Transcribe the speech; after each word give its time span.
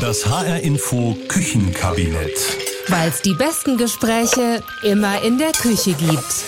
Das 0.00 0.26
HR 0.26 0.60
Info 0.60 1.16
Küchenkabinett. 1.28 2.38
Weil 2.88 3.08
es 3.10 3.22
die 3.22 3.34
besten 3.34 3.76
Gespräche 3.76 4.62
immer 4.82 5.22
in 5.22 5.38
der 5.38 5.52
Küche 5.52 5.92
gibt. 5.92 6.44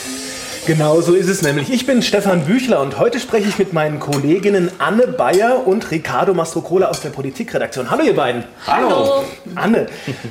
Genau 0.66 1.00
so 1.00 1.14
ist 1.14 1.28
es 1.28 1.42
nämlich. 1.42 1.70
Ich 1.70 1.86
bin 1.86 2.02
Stefan 2.02 2.44
Büchler 2.44 2.80
und 2.80 2.98
heute 2.98 3.20
spreche 3.20 3.48
ich 3.48 3.58
mit 3.58 3.72
meinen 3.72 4.00
Kolleginnen 4.00 4.70
Anne 4.78 5.06
Bayer 5.06 5.66
und 5.66 5.90
Ricardo 5.90 6.34
Mastrocola 6.34 6.86
aus 6.88 7.02
der 7.02 7.10
Politikredaktion. 7.10 7.90
Hallo 7.90 8.02
ihr 8.02 8.16
beiden. 8.16 8.42
Hallo. 8.66 9.24
Anne, 9.54 9.86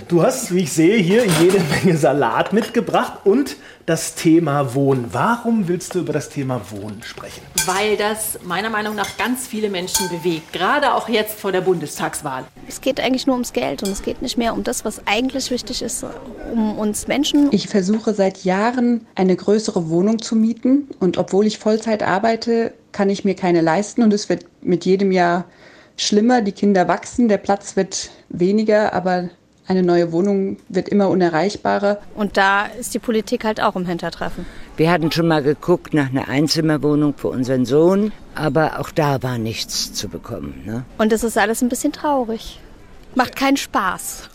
du 0.07 0.23
hast, 0.23 0.53
wie 0.53 0.63
ich 0.63 0.73
sehe, 0.73 0.97
hier 0.97 1.25
jede 1.41 1.59
Menge 1.59 1.97
Salat 1.97 2.51
mitgebracht 2.51 3.19
und 3.23 3.55
das 3.85 4.15
Thema 4.15 4.73
Wohnen. 4.73 5.07
Warum 5.11 5.67
willst 5.67 5.93
du 5.93 5.99
über 5.99 6.13
das 6.13 6.29
Thema 6.29 6.59
Wohnen 6.71 7.03
sprechen? 7.03 7.41
Weil 7.65 7.97
das 7.97 8.39
meiner 8.43 8.69
Meinung 8.69 8.95
nach 8.95 9.17
ganz 9.17 9.45
viele 9.45 9.69
Menschen 9.69 10.09
bewegt, 10.09 10.53
gerade 10.53 10.93
auch 10.93 11.07
jetzt 11.07 11.39
vor 11.39 11.51
der 11.51 11.61
Bundestagswahl. 11.61 12.45
Es 12.67 12.81
geht 12.81 12.99
eigentlich 12.99 13.27
nur 13.27 13.35
ums 13.35 13.53
Geld 13.53 13.83
und 13.83 13.89
es 13.89 14.01
geht 14.01 14.21
nicht 14.21 14.37
mehr 14.37 14.53
um 14.53 14.63
das, 14.63 14.85
was 14.85 15.05
eigentlich 15.05 15.51
wichtig 15.51 15.83
ist, 15.83 16.03
um 16.51 16.79
uns 16.79 17.07
Menschen. 17.07 17.49
Ich 17.51 17.67
versuche 17.67 18.13
seit 18.15 18.43
Jahren 18.43 19.05
eine 19.13 19.35
größere 19.35 19.89
Wohnung 19.89 20.19
zu 20.19 20.35
mieten 20.35 20.89
und 20.99 21.17
obwohl 21.17 21.45
ich 21.45 21.59
Vollzeit 21.59 22.01
arbeite, 22.01 22.73
kann 22.91 23.09
ich 23.09 23.23
mir 23.23 23.35
keine 23.35 23.61
leisten 23.61 24.01
und 24.01 24.13
es 24.13 24.29
wird 24.29 24.45
mit 24.61 24.85
jedem 24.85 25.11
Jahr 25.11 25.45
schlimmer. 25.95 26.41
Die 26.41 26.53
Kinder 26.53 26.87
wachsen, 26.87 27.27
der 27.27 27.37
Platz 27.37 27.75
wird 27.75 28.09
weniger, 28.29 28.93
aber 28.93 29.29
eine 29.67 29.83
neue 29.83 30.11
Wohnung 30.11 30.57
wird 30.69 30.89
immer 30.89 31.09
unerreichbarer. 31.09 31.99
Und 32.15 32.37
da 32.37 32.65
ist 32.65 32.93
die 32.93 32.99
Politik 32.99 33.43
halt 33.43 33.61
auch 33.61 33.75
im 33.75 33.85
Hintertreffen. 33.85 34.45
Wir 34.77 34.91
hatten 34.91 35.11
schon 35.11 35.27
mal 35.27 35.41
geguckt 35.41 35.93
nach 35.93 36.09
einer 36.09 36.27
Einzimmerwohnung 36.27 37.15
für 37.15 37.29
unseren 37.29 37.65
Sohn, 37.65 38.11
aber 38.35 38.79
auch 38.79 38.91
da 38.91 39.23
war 39.23 39.37
nichts 39.37 39.93
zu 39.93 40.09
bekommen. 40.09 40.63
Ne? 40.65 40.85
Und 40.97 41.11
es 41.13 41.23
ist 41.23 41.37
alles 41.37 41.61
ein 41.61 41.69
bisschen 41.69 41.93
traurig. 41.93 42.59
Macht 43.15 43.35
keinen 43.35 43.57
Spaß. 43.57 44.29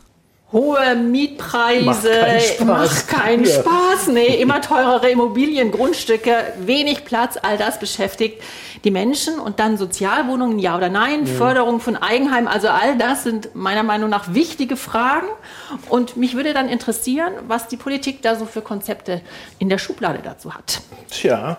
Hohe 0.52 0.96
Mietpreise, 0.96 1.84
Macht 1.84 2.02
keinen 2.04 2.40
Spaß. 2.40 2.66
macht 2.66 3.08
keinen 3.08 3.44
Ja. 3.44 3.50
Spaß. 3.60 4.06
Nee, 4.08 4.40
immer 4.40 4.60
teurere 4.60 5.08
Immobilien, 5.08 5.70
Grundstücke, 5.70 6.32
wenig 6.60 7.04
Platz, 7.04 7.38
all 7.40 7.56
das 7.56 7.78
beschäftigt 7.78 8.42
die 8.82 8.90
Menschen. 8.90 9.38
Und 9.38 9.60
dann 9.60 9.76
Sozialwohnungen, 9.76 10.58
ja 10.58 10.76
oder 10.76 10.88
nein, 10.88 11.26
Förderung 11.26 11.80
von 11.80 11.96
Eigenheim, 11.96 12.48
also 12.48 12.68
all 12.68 12.96
das 12.98 13.22
sind 13.22 13.54
meiner 13.54 13.82
Meinung 13.84 14.10
nach 14.10 14.34
wichtige 14.34 14.76
Fragen. 14.76 15.26
Und 15.88 16.16
mich 16.16 16.34
würde 16.34 16.52
dann 16.52 16.68
interessieren, 16.68 17.32
was 17.46 17.68
die 17.68 17.76
Politik 17.76 18.22
da 18.22 18.34
so 18.34 18.44
für 18.46 18.62
Konzepte 18.62 19.20
in 19.58 19.68
der 19.68 19.78
Schublade 19.78 20.18
dazu 20.24 20.54
hat. 20.54 20.80
Tja, 21.10 21.58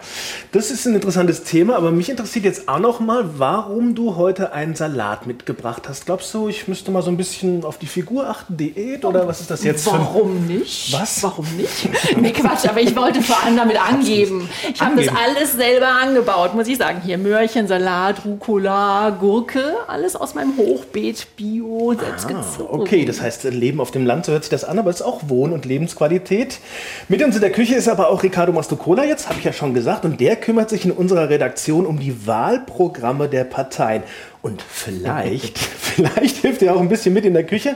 das 0.52 0.72
ist 0.72 0.86
ein 0.86 0.95
interessantes 0.95 1.44
Thema, 1.44 1.76
aber 1.78 1.92
mich 1.92 2.09
interessiert 2.09 2.44
jetzt 2.45 2.67
auch 2.67 2.80
noch 2.80 3.00
mal, 3.00 3.39
warum 3.39 3.95
du 3.95 4.16
heute 4.17 4.52
einen 4.53 4.76
Salat 4.76 5.28
mitgebracht 5.28 5.83
hast. 5.88 6.05
Glaubst 6.08 6.33
du, 6.33 6.50
ich 6.50 6.67
müsste 6.67 6.92
mal 6.92 7.03
so 7.03 7.09
ein 7.11 7.17
bisschen 7.17 7.64
auf 7.64 7.78
die 7.78 7.86
Figur 7.88 8.28
achten, 8.30 8.58
Diät 8.82 9.06
oder 9.06 9.28
was 9.28 9.42
ist 9.42 9.52
das 9.52 9.64
jetzt? 9.64 9.86
Warum 9.88 10.46
nicht? 10.48 10.92
Was? 10.94 11.22
Warum 11.24 11.46
nicht? 11.58 11.90
Nee, 12.20 12.32
Quatsch, 12.32 12.68
aber 12.68 12.82
ich 12.82 12.96
wollte 12.96 13.22
vor 13.22 13.44
allem 13.44 13.58
damit 13.58 13.80
angeben. 13.82 14.50
Ich 14.73 14.82
habe 14.82 15.02
das 15.04 15.14
alles 15.16 15.54
selber 15.54 15.88
angebaut, 15.88 16.56
muss 16.56 16.68
ich 16.68 16.78
sagen. 16.78 17.02
Hier 17.04 17.18
Möhrchen, 17.18 17.68
Salat, 17.68 18.26
Rucola, 18.26 19.10
Gurke, 19.12 19.76
alles 19.88 20.16
aus 20.16 20.34
meinem 20.36 20.58
Hochbeet, 20.58 21.28
Bio, 21.36 21.94
selbst 21.94 22.28
gezogen. 22.28 22.70
Ah, 22.72 22.82
Okay, 22.82 23.06
das 23.06 23.22
heißt, 23.22 23.44
Leben 23.46 23.80
auf 23.80 23.92
dem 23.92 24.06
Land, 24.06 24.26
so 24.26 24.32
hört 24.32 24.44
sich 24.44 24.50
das 24.52 24.64
an, 24.64 24.80
aber 24.80 24.90
es 24.90 24.98
ist 24.98 25.02
auch 25.06 25.22
Wohn- 25.28 25.54
und 25.54 25.66
Lebensqualität. 25.66 26.60
Mit 27.08 27.23
uns 27.23 27.36
in 27.36 27.42
der 27.42 27.52
Küche 27.52 27.76
ist 27.76 27.88
aber 27.88 28.10
auch 28.10 28.23
Ricardo 28.23 28.52
Mastrocola 28.52 29.04
jetzt, 29.04 29.30
habe 29.30 29.40
ich 29.40 29.45
ja 29.45 29.54
schon 29.54 29.73
gesagt, 29.73 30.06
und 30.06 30.20
der 30.20 30.36
kümmert 30.36 30.70
sich 30.70 30.86
in 30.86 30.92
unserer 30.92 31.30
Redaktion 31.30 31.86
um 31.86 32.00
die 32.00 32.26
Wahlprogramme 32.28 33.30
der 33.30 33.44
Parteien. 33.44 34.04
Und 34.42 34.64
vielleicht, 34.64 35.58
vielleicht 35.59 36.38
hilft 36.38 36.64
er 36.64 36.75
auch 36.75 36.80
ein 36.81 36.89
bisschen 36.89 37.14
mit 37.14 37.25
in 37.25 37.34
der 37.34 37.45
Küche. 37.45 37.75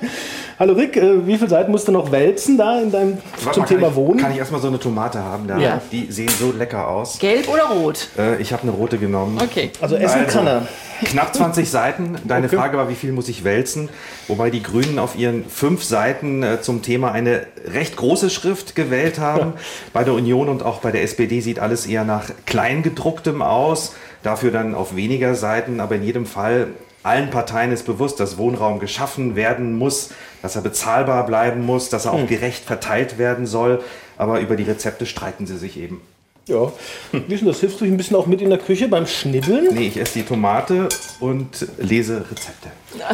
Hallo 0.58 0.73
Rick, 0.73 0.97
äh, 0.97 1.27
wie 1.27 1.38
viele 1.38 1.49
Seiten 1.49 1.72
musst 1.72 1.88
du 1.88 1.91
noch 1.91 2.11
wälzen 2.11 2.57
da 2.57 2.81
in 2.81 2.91
deinem, 2.91 3.17
Warte 3.44 3.52
zum 3.52 3.61
mal, 3.63 3.67
Thema 3.67 3.88
ich, 3.89 3.95
Wohnen? 3.95 4.19
Kann 4.19 4.31
ich 4.31 4.39
erstmal 4.39 4.61
so 4.61 4.67
eine 4.69 4.80
Tomate 4.80 5.22
haben? 5.22 5.47
Da? 5.47 5.59
Ja. 5.59 5.81
Die 5.91 6.11
sehen 6.11 6.30
so 6.40 6.51
lecker 6.51 6.88
aus. 6.88 7.19
Gelb 7.19 7.47
oder 7.50 7.66
rot? 7.66 8.07
Äh, 8.17 8.41
ich 8.41 8.51
habe 8.51 8.63
eine 8.63 8.72
rote 8.72 8.97
genommen. 8.97 9.38
Okay. 9.40 9.69
also 9.79 9.95
essen 9.95 10.22
Also, 10.22 10.38
kann 10.38 10.47
er. 10.47 10.67
Knapp 11.03 11.35
20 11.35 11.69
Seiten. 11.69 12.16
Deine 12.25 12.47
Okay. 12.47 12.56
Frage 12.56 12.78
war, 12.78 12.90
wie 12.90 12.95
viel 12.95 13.11
muss 13.11 13.28
ich 13.28 13.44
wälzen? 13.44 13.90
Wobei 14.28 14.50
die 14.50 14.63
Grünen 14.63 14.97
auf 14.97 15.17
ihren 15.17 15.47
fünf 15.47 15.84
Seiten 15.84 16.41
äh, 16.41 16.61
zum 16.61 16.81
Thema 16.81 17.11
eine 17.11 17.45
recht 17.67 17.97
große 17.97 18.29
Schrift 18.29 18.75
gewählt 18.75 19.19
haben. 19.19 19.53
Bei 19.94 20.03
der 20.03 20.13
Union 20.13 20.47
und 20.50 20.63
auch 20.63 20.79
bei 20.79 20.91
der 20.91 21.03
SPD 21.03 21.41
sieht 21.41 21.59
alles 21.59 21.85
eher 21.85 22.06
nach 22.06 22.29
Kleingedrucktem 22.45 23.41
aus. 23.41 23.94
Dafür 24.25 24.50
dann 24.50 24.74
auf 24.74 24.96
weniger 24.96 25.36
Seiten. 25.36 25.80
Aber 25.80 25.96
in 25.96 26.03
jedem 26.03 26.25
Fall, 26.25 26.68
allen 27.03 27.30
Parteien 27.30 27.72
ist 27.72 27.86
bewusst, 27.86 28.19
dass 28.19 28.38
Wohnraum 28.40 28.80
geschaffen 28.80 29.36
werden 29.36 29.78
muss, 29.78 30.09
dass 30.41 30.56
er 30.56 30.63
bezahlbar 30.63 31.28
bleiben 31.28 31.63
muss, 31.63 31.90
dass 31.90 32.06
er 32.06 32.13
auch 32.13 32.25
gerecht 32.28 32.64
verteilt 32.66 33.19
werden 33.19 33.46
soll. 33.46 33.84
Aber 34.18 34.40
über 34.40 34.56
die 34.56 34.64
Rezepte 34.64 35.06
streiten 35.06 35.46
sie 35.46 35.58
sich 35.58 35.78
eben. 35.78 36.02
Ja. 36.47 36.72
Denn 37.12 37.46
das? 37.46 37.59
Hilfst 37.59 37.81
du 37.81 37.85
ein 37.85 37.97
bisschen 37.97 38.16
auch 38.16 38.25
mit 38.28 38.41
in 38.41 38.50
der 38.50 38.59
Küche 38.59 38.88
beim 38.88 39.06
Schnibbeln? 39.08 39.68
Nee, 39.74 39.88
ich 39.88 39.97
esse 40.00 40.14
die 40.19 40.24
Tomate 40.24 40.90
und 41.19 41.68
lese 41.78 42.18
Rezepte. 42.31 42.69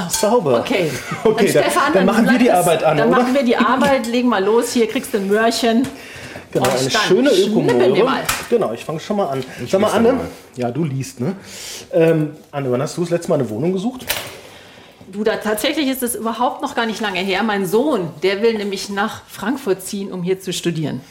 Sauber. 0.10 0.60
Okay. 0.60 0.90
Okay, 1.24 1.52
dann- 1.52 1.64
dann 1.94 2.06
machen 2.06 2.30
wir 2.30 2.38
die 2.38 2.46
das- 2.46 2.60
Arbeit 2.68 2.84
an, 2.84 2.98
Dann 2.98 3.10
oder? 3.10 3.20
machen 3.22 3.34
wir 3.34 3.44
die 3.44 3.56
Arbeit, 3.58 4.06
legen 4.08 4.30
mal 4.30 4.44
los. 4.44 4.74
Hier 4.74 4.88
kriegst 4.88 5.14
du 5.14 5.18
ein 5.18 5.28
Möhrchen. 5.28 5.88
Genau, 6.52 6.66
Und 6.70 6.78
eine 6.80 6.90
schöne 6.90 7.30
Ökomöhre. 7.32 8.24
Genau, 8.50 8.74
ich 8.74 8.84
fange 8.84 9.00
schon 9.00 9.18
mal 9.18 9.28
an. 9.30 9.44
Sag 9.70 9.80
mal, 9.82 9.92
Anne. 9.92 10.14
mal. 10.14 10.28
Ja, 10.56 10.70
du 10.72 10.84
liest, 10.84 11.20
ne? 11.20 11.36
Ähm, 11.94 12.32
Anne, 12.52 12.72
wann 12.72 12.82
hast 12.82 12.98
du 12.98 13.02
das 13.02 13.10
letzte 13.10 13.30
Mal 13.30 13.36
eine 13.40 13.50
Wohnung 13.50 13.72
gesucht? 13.74 14.06
Du, 15.12 15.26
da 15.26 15.36
tatsächlich 15.38 15.90
ist 15.90 16.04
es 16.04 16.16
überhaupt 16.16 16.62
noch 16.62 16.74
gar 16.74 16.86
nicht 16.86 17.02
lange 17.02 17.20
her. 17.20 17.44
Mein 17.44 17.66
Sohn, 17.66 18.10
der 18.24 18.42
will 18.42 18.54
nämlich 18.54 18.88
nach 18.90 19.24
Frankfurt 19.28 19.82
ziehen, 19.84 20.10
um 20.14 20.24
hier 20.24 20.40
zu 20.40 20.54
studieren. 20.54 21.02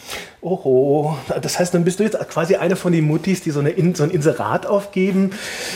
Oho, 0.40 1.18
das 1.42 1.58
heißt, 1.58 1.74
dann 1.74 1.84
bist 1.84 2.00
du 2.00 2.04
jetzt 2.04 2.18
quasi 2.30 2.56
eine 2.56 2.76
von 2.76 2.92
den 2.92 3.06
Muttis, 3.06 3.42
die 3.42 3.50
so, 3.50 3.60
eine, 3.60 3.68
In- 3.70 3.94
so 3.94 4.04
ein 4.04 4.10
Inserat 4.10 4.64
aufgeben. 4.64 5.32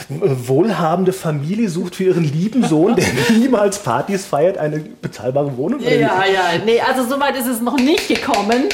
Äh, 0.08 0.14
Wohlhabende 0.48 1.12
Familie 1.12 1.68
sucht 1.68 1.96
für 1.96 2.04
ihren 2.04 2.24
lieben 2.24 2.66
Sohn, 2.66 2.96
der 2.96 3.04
niemals 3.38 3.78
Partys 3.80 4.24
feiert, 4.24 4.56
eine 4.56 4.78
bezahlbare 4.78 5.54
Wohnung. 5.58 5.80
Ja, 5.80 5.90
ja, 5.90 6.24
nee, 6.64 6.80
also 6.80 7.04
so 7.06 7.20
weit 7.20 7.36
ist 7.36 7.46
es 7.46 7.60
noch 7.60 7.76
nicht 7.76 8.08
gekommen. 8.08 8.70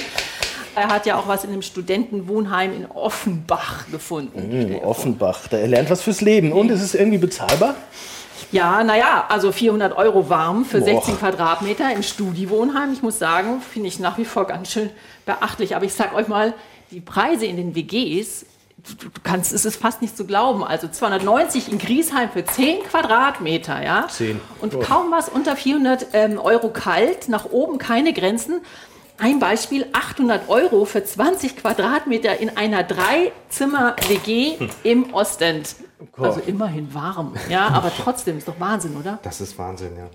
Er 0.81 0.89
hat 0.89 1.07
ja 1.07 1.17
auch 1.19 1.29
was 1.29 1.45
in 1.45 1.51
einem 1.51 1.63
Studentenwohnheim 1.63 2.73
in 2.75 2.87
Offenbach 2.87 3.87
gefunden. 3.91 4.41
Hm, 4.41 4.77
Offenbach, 4.83 5.49
der 5.49 5.67
lernt 5.67 5.91
was 5.91 6.03
fürs 6.03 6.21
Leben. 6.21 6.53
Und 6.53 6.71
ist 6.71 6.83
es 6.83 6.95
irgendwie 6.95 7.19
bezahlbar? 7.19 7.75
Ja, 8.53 8.83
naja, 8.83 9.27
also 9.29 9.53
400 9.53 9.97
Euro 9.97 10.29
warm 10.29 10.65
für 10.65 10.79
Boah. 10.79 10.87
16 10.87 11.19
Quadratmeter 11.19 11.93
im 11.95 12.03
Studiwohnheim. 12.03 12.93
Ich 12.93 13.03
muss 13.03 13.19
sagen, 13.19 13.61
finde 13.63 13.89
ich 13.89 14.01
nach 14.01 14.19
wie 14.19 14.25
vor 14.25 14.47
ganz 14.47 14.73
schön 14.73 14.91
beachtlich. 15.27 15.77
Aber 15.77 15.85
ich 15.85 15.93
sag 15.95 16.15
euch 16.15 16.27
mal, 16.27 16.55
die 16.91 17.01
Preise 17.01 17.47
in 17.47 17.57
den 17.57 17.77
WGs, 17.77 18.47
du, 18.99 19.07
du 19.07 19.11
kannst, 19.23 19.53
es 19.53 19.65
ist 19.65 19.77
fast 19.77 20.03
nicht 20.03 20.17
zu 20.17 20.25
glauben. 20.25 20.65
Also 20.65 20.89
290 20.89 21.71
in 21.71 21.79
Griesheim 21.79 22.29
für 22.31 22.45
10 22.45 22.83
Quadratmeter, 22.85 23.85
ja. 23.85 24.09
10. 24.09 24.41
Und 24.61 24.75
Oh. 24.75 24.81
kaum 24.81 25.13
was 25.13 25.29
unter 25.29 25.55
400 25.55 26.07
ähm, 26.15 26.39
Euro 26.39 26.71
kalt, 26.71 27.29
nach 27.29 27.45
oben 27.45 27.79
keine 27.79 28.13
Grenzen. 28.13 28.63
Ein 29.23 29.39
Beispiel, 29.39 29.87
800 29.93 30.49
Euro 30.49 30.87
für 30.87 31.05
20 31.05 31.59
Quadratmeter 31.59 32.39
in 32.39 32.57
einer 32.57 32.83
Drei-Zimmer-WG 32.83 34.57
im 34.83 35.13
Ostend. 35.13 35.77
Also 36.19 36.41
immerhin 36.47 36.93
warm, 36.95 37.35
ja, 37.49 37.69
aber 37.69 37.91
trotzdem 37.97 38.39
ist 38.39 38.49
doch 38.49 38.59
Wahnsinn, 38.59 38.97
oder? 38.97 39.19
Das 39.23 39.41
ist 39.41 39.59
Wahnsinn, 39.59 39.91
ja. 39.97 40.09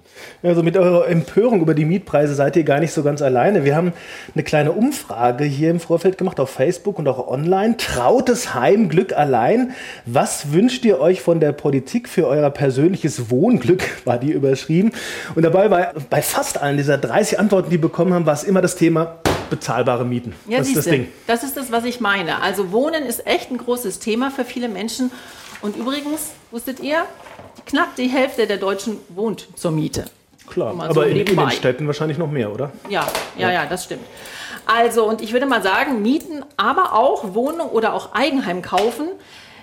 Also 0.47 0.63
mit 0.63 0.77
eurer 0.77 1.07
Empörung 1.07 1.61
über 1.61 1.73
die 1.73 1.85
Mietpreise 1.85 2.33
seid 2.35 2.55
ihr 2.55 2.63
gar 2.63 2.79
nicht 2.79 2.91
so 2.91 3.03
ganz 3.03 3.21
alleine. 3.21 3.65
Wir 3.65 3.75
haben 3.75 3.93
eine 4.33 4.43
kleine 4.43 4.71
Umfrage 4.71 5.43
hier 5.43 5.71
im 5.71 5.79
Vorfeld 5.79 6.17
gemacht 6.17 6.39
auf 6.39 6.49
Facebook 6.49 6.99
und 6.99 7.07
auch 7.07 7.27
online. 7.27 7.77
Trautes 7.77 8.53
Heim, 8.53 8.89
Glück 8.89 9.13
allein. 9.13 9.73
Was 10.05 10.51
wünscht 10.51 10.85
ihr 10.85 10.99
euch 10.99 11.21
von 11.21 11.39
der 11.39 11.51
Politik 11.51 12.09
für 12.09 12.27
euer 12.27 12.49
persönliches 12.49 13.29
Wohnglück, 13.29 13.83
war 14.05 14.17
die 14.17 14.31
überschrieben. 14.31 14.91
Und 15.35 15.43
dabei 15.43 15.69
war 15.69 15.93
bei 16.09 16.21
fast 16.21 16.61
allen 16.61 16.77
dieser 16.77 16.97
30 16.97 17.39
Antworten, 17.39 17.69
die 17.69 17.75
wir 17.75 17.81
bekommen 17.81 18.13
haben, 18.13 18.25
war 18.25 18.33
es 18.33 18.43
immer 18.43 18.61
das 18.61 18.75
Thema 18.75 19.19
bezahlbare 19.49 20.05
Mieten. 20.05 20.33
Ja, 20.47 20.59
das 20.59 20.67
ist 20.67 20.77
das 20.77 20.85
siehste, 20.85 20.99
Ding. 20.99 21.11
Das 21.27 21.43
ist 21.43 21.57
das, 21.57 21.71
was 21.71 21.85
ich 21.85 21.99
meine. 21.99 22.41
Also 22.41 22.71
Wohnen 22.71 23.03
ist 23.03 23.25
echt 23.27 23.51
ein 23.51 23.57
großes 23.57 23.99
Thema 23.99 24.31
für 24.31 24.45
viele 24.45 24.69
Menschen. 24.69 25.11
Und 25.61 25.75
übrigens, 25.75 26.31
wusstet 26.51 26.79
ihr, 26.79 27.05
knapp 27.65 27.95
die 27.95 28.07
Hälfte 28.07 28.47
der 28.47 28.57
Deutschen 28.57 28.97
wohnt 29.09 29.47
zur 29.55 29.71
Miete. 29.71 30.05
Klar, 30.47 30.75
aber 30.79 30.93
so 30.93 31.01
in, 31.01 31.17
in 31.17 31.35
den 31.35 31.51
Städten 31.51 31.87
wahrscheinlich 31.87 32.17
noch 32.17 32.29
mehr, 32.29 32.51
oder? 32.51 32.71
Ja, 32.89 33.07
ja, 33.37 33.51
ja, 33.51 33.65
das 33.65 33.85
stimmt. 33.85 34.05
Also, 34.65 35.05
und 35.07 35.21
ich 35.21 35.33
würde 35.33 35.45
mal 35.45 35.61
sagen, 35.61 36.01
Mieten, 36.01 36.43
aber 36.57 36.93
auch 36.93 37.33
Wohnung 37.33 37.69
oder 37.69 37.93
auch 37.93 38.13
Eigenheim 38.13 38.61
kaufen, 38.61 39.07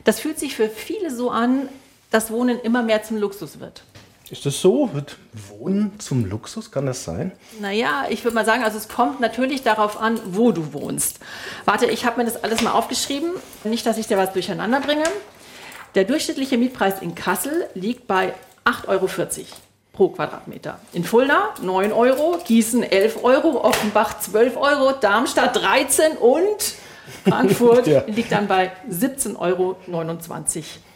das 0.04 0.20
fühlt 0.20 0.38
sich 0.38 0.56
für 0.56 0.68
viele 0.68 1.10
so 1.14 1.30
an, 1.30 1.68
dass 2.10 2.30
Wohnen 2.30 2.58
immer 2.60 2.82
mehr 2.82 3.02
zum 3.02 3.16
Luxus 3.18 3.60
wird. 3.60 3.82
Ist 4.30 4.46
das 4.46 4.60
so? 4.60 4.90
Wird 4.94 5.16
Wohnen 5.50 6.00
zum 6.00 6.24
Luxus? 6.24 6.70
Kann 6.70 6.86
das 6.86 7.04
sein? 7.04 7.32
Naja, 7.60 8.06
ich 8.08 8.24
würde 8.24 8.34
mal 8.34 8.46
sagen, 8.46 8.64
also 8.64 8.78
es 8.78 8.88
kommt 8.88 9.20
natürlich 9.20 9.62
darauf 9.62 10.00
an, 10.00 10.18
wo 10.24 10.52
du 10.52 10.72
wohnst. 10.72 11.18
Warte, 11.66 11.86
ich 11.86 12.06
habe 12.06 12.18
mir 12.18 12.24
das 12.24 12.42
alles 12.42 12.62
mal 12.62 12.72
aufgeschrieben. 12.72 13.30
Nicht, 13.64 13.84
dass 13.84 13.98
ich 13.98 14.06
dir 14.06 14.16
was 14.16 14.32
durcheinander 14.32 14.80
bringe. 14.80 15.04
Der 15.94 16.04
durchschnittliche 16.04 16.56
Mietpreis 16.58 17.00
in 17.02 17.14
Kassel 17.14 17.66
liegt 17.74 18.06
bei 18.06 18.32
8,40 18.64 18.88
Euro. 18.88 19.08
pro 19.92 20.08
Quadratmeter. 20.08 20.78
In 20.94 21.04
Fulda 21.04 21.50
9 21.60 21.92
Euro, 21.92 22.38
Gießen 22.46 22.82
11 22.82 23.22
Euro, 23.24 23.62
Offenbach 23.62 24.18
12 24.20 24.56
Euro, 24.56 24.92
Darmstadt 24.98 25.54
13 25.56 26.12
und 26.18 26.74
Frankfurt 27.28 27.86
Ja. 27.88 28.02
liegt 28.06 28.32
dann 28.32 28.46
bei 28.46 28.72
17,29 28.90 29.36
Euro. 29.38 29.76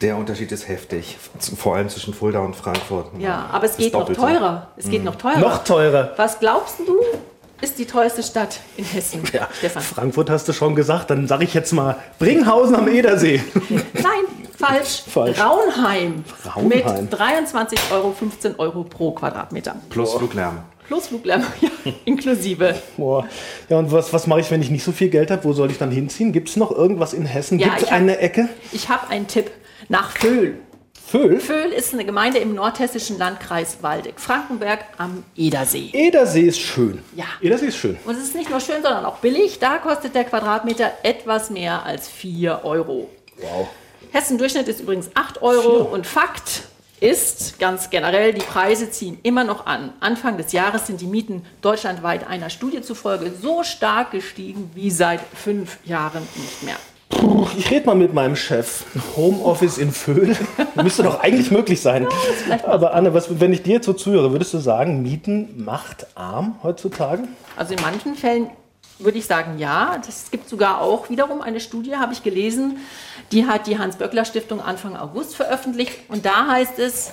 Der 0.01 0.17
Unterschied 0.17 0.51
ist 0.53 0.67
heftig, 0.69 1.19
vor 1.59 1.77
allem 1.77 1.89
zwischen 1.91 2.15
Fulda 2.15 2.39
und 2.41 2.57
Frankfurt. 2.57 3.09
Ja, 3.19 3.51
aber 3.53 3.67
es 3.67 3.77
geht 3.77 3.93
noch 3.93 4.01
Doppelte. 4.01 4.21
teurer. 4.23 4.69
Es 4.79 4.89
geht 4.89 5.05
noch 5.05 5.17
teurer. 5.17 5.39
Noch 5.41 5.65
teurer. 5.65 6.13
Was 6.17 6.39
glaubst 6.39 6.79
du, 6.87 6.99
ist 7.61 7.79
die 7.79 7.85
teuerste 7.87 8.23
Stadt 8.23 8.61
in 8.79 8.85
Hessen, 8.85 9.23
Ja, 9.33 9.49
Stefan? 9.59 9.83
Frankfurt 9.83 10.31
hast 10.31 10.49
du 10.49 10.53
schon 10.55 10.75
gesagt, 10.75 11.11
dann 11.11 11.27
sage 11.27 11.45
ich 11.45 11.53
jetzt 11.55 11.73
mal 11.73 11.97
Bringhausen 12.19 12.77
am 12.77 12.89
Edersee. 12.89 13.43
Nein, 13.69 14.25
falsch. 14.59 15.03
Falsch. 15.09 15.39
Raunheim, 15.39 16.25
Raunheim. 16.55 16.69
mit 16.69 17.13
23 17.13 17.79
Euro, 17.93 18.13
15 18.13 18.57
Euro 18.59 18.85
pro 18.85 19.13
Quadratmeter. 19.13 19.77
Plus 19.91 20.15
Fluglärm. 20.15 20.59
Plus 20.87 21.09
Fluglärm, 21.09 21.43
ja, 21.61 21.69
inklusive. 22.05 22.75
Boah. 22.97 23.27
Ja, 23.69 23.79
und 23.79 23.91
was, 23.91 24.13
was 24.13 24.27
mache 24.29 24.41
ich, 24.41 24.51
wenn 24.53 24.63
ich 24.63 24.71
nicht 24.71 24.85
so 24.85 24.93
viel 24.93 25.09
Geld 25.09 25.31
habe? 25.33 25.43
Wo 25.45 25.53
soll 25.53 25.71
ich 25.71 25.79
dann 25.79 25.91
hinziehen? 25.91 26.33
Gibt 26.33 26.49
es 26.49 26.57
noch 26.57 26.71
irgendwas 26.71 27.13
in 27.13 27.27
Hessen? 27.27 27.59
Ja, 27.59 27.67
Gibt 27.67 27.79
es 27.79 27.83
ich 27.85 27.91
hab- 27.91 27.99
eine 27.99 28.19
Ecke? 28.19 28.49
Ich 28.73 28.89
habe 28.89 29.09
einen 29.11 29.27
Tipp 29.27 29.51
nach 29.89 30.11
Föhl. 30.17 30.59
Föhl? 31.09 31.39
Föhl 31.39 31.71
ist 31.73 31.93
eine 31.95 32.05
Gemeinde 32.05 32.39
im 32.39 32.55
nordhessischen 32.55 33.17
Landkreis 33.19 33.79
Waldeck, 33.81 34.19
Frankenberg 34.19 34.81
am 34.99 35.23
Edersee. 35.37 35.91
Edersee 35.93 36.43
ist 36.49 36.59
schön. 36.59 37.01
Ja. 37.15 37.25
Edersee 37.41 37.67
ist 37.67 37.77
schön. 37.77 37.97
Und 38.05 38.17
es 38.17 38.25
ist 38.25 38.35
nicht 38.35 38.51
nur 38.51 38.59
schön, 38.61 38.83
sondern 38.83 39.05
auch 39.05 39.19
billig. 39.19 39.59
Da 39.61 39.79
kostet 39.79 40.17
der 40.17 40.25
Quadratmeter 40.25 40.91
etwas 41.05 41.51
mehr 41.51 41.85
als 41.87 42.09
4 42.09 42.61
Euro. 42.65 43.09
Wow. 43.41 43.69
Hessen-Durchschnitt 44.27 44.67
ist 44.67 44.81
übrigens 44.81 45.11
8 45.15 45.41
Euro 45.41 45.85
und 45.85 46.05
Fakt 46.05 46.63
ist 46.99 47.61
ganz 47.61 47.91
generell, 47.91 48.33
die 48.33 48.41
Preise 48.41 48.91
ziehen 48.91 49.21
immer 49.23 49.45
noch 49.45 49.67
an. 49.67 49.93
Anfang 50.01 50.37
des 50.37 50.51
Jahres 50.51 50.89
sind 50.89 51.01
die 51.01 51.07
Mieten 51.07 51.45
deutschlandweit 51.61 52.27
einer 52.27 52.51
Studie 52.51 52.81
zufolge 52.81 53.31
so 53.41 53.63
stark 53.63 54.11
gestiegen 54.11 54.69
wie 54.75 54.91
seit 54.91 55.21
fünf 55.21 55.79
Jahren 55.85 56.23
nicht 56.35 56.65
mehr. 56.65 56.75
Ich 57.57 57.71
rede 57.71 57.87
mal 57.87 57.95
mit 57.95 58.15
meinem 58.15 58.35
Chef. 58.35 58.85
Homeoffice 59.15 59.79
in 59.79 59.93
Föhl. 59.93 60.37
Müsste 60.83 61.05
doch 61.05 61.21
eigentlich 61.21 61.53
möglich 61.53 61.81
sein. 61.81 62.09
Aber 62.65 62.95
Anne, 62.95 63.15
was, 63.15 63.39
wenn 63.39 63.53
ich 63.53 63.63
dir 63.63 63.75
jetzt 63.75 63.87
so 63.87 63.93
zuhöre, 63.93 64.33
würdest 64.33 64.55
du 64.55 64.59
sagen, 64.59 65.03
Mieten 65.03 65.65
macht 65.65 66.09
arm 66.17 66.57
heutzutage? 66.65 67.29
Also 67.57 67.75
in 67.75 67.81
manchen 67.81 68.17
Fällen 68.17 68.51
würde 68.99 69.19
ich 69.19 69.27
sagen, 69.27 69.59
ja. 69.59 70.01
Es 70.09 70.31
gibt 70.31 70.49
sogar 70.49 70.81
auch 70.81 71.11
wiederum 71.11 71.43
eine 71.43 71.61
Studie, 71.61 71.97
habe 71.97 72.13
ich 72.13 72.23
gelesen, 72.23 72.79
die 73.33 73.47
hat 73.47 73.67
die 73.67 73.79
Hans-Böckler-Stiftung 73.79 74.61
Anfang 74.61 74.97
August 74.97 75.37
veröffentlicht. 75.37 75.93
Und 76.09 76.27
da 76.27 76.47
heißt 76.47 76.79
es, 76.79 77.13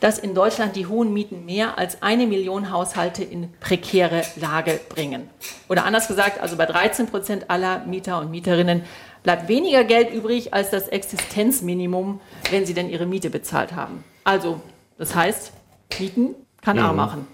dass 0.00 0.18
in 0.18 0.34
Deutschland 0.34 0.76
die 0.76 0.86
hohen 0.86 1.12
Mieten 1.12 1.44
mehr 1.44 1.78
als 1.78 2.02
eine 2.02 2.26
Million 2.26 2.70
Haushalte 2.70 3.22
in 3.22 3.52
prekäre 3.60 4.22
Lage 4.36 4.80
bringen. 4.88 5.28
Oder 5.68 5.84
anders 5.84 6.08
gesagt, 6.08 6.40
also 6.40 6.56
bei 6.56 6.66
13 6.66 7.06
Prozent 7.06 7.50
aller 7.50 7.84
Mieter 7.84 8.18
und 8.18 8.30
Mieterinnen 8.30 8.82
bleibt 9.22 9.48
weniger 9.48 9.84
Geld 9.84 10.12
übrig 10.12 10.54
als 10.54 10.70
das 10.70 10.88
Existenzminimum, 10.88 12.20
wenn 12.50 12.64
sie 12.64 12.74
denn 12.74 12.88
ihre 12.88 13.06
Miete 13.06 13.28
bezahlt 13.28 13.74
haben. 13.74 14.02
Also, 14.24 14.60
das 14.96 15.14
heißt, 15.14 15.52
Mieten 15.98 16.34
kann 16.62 16.78
arm 16.78 16.96
machen. 16.96 17.26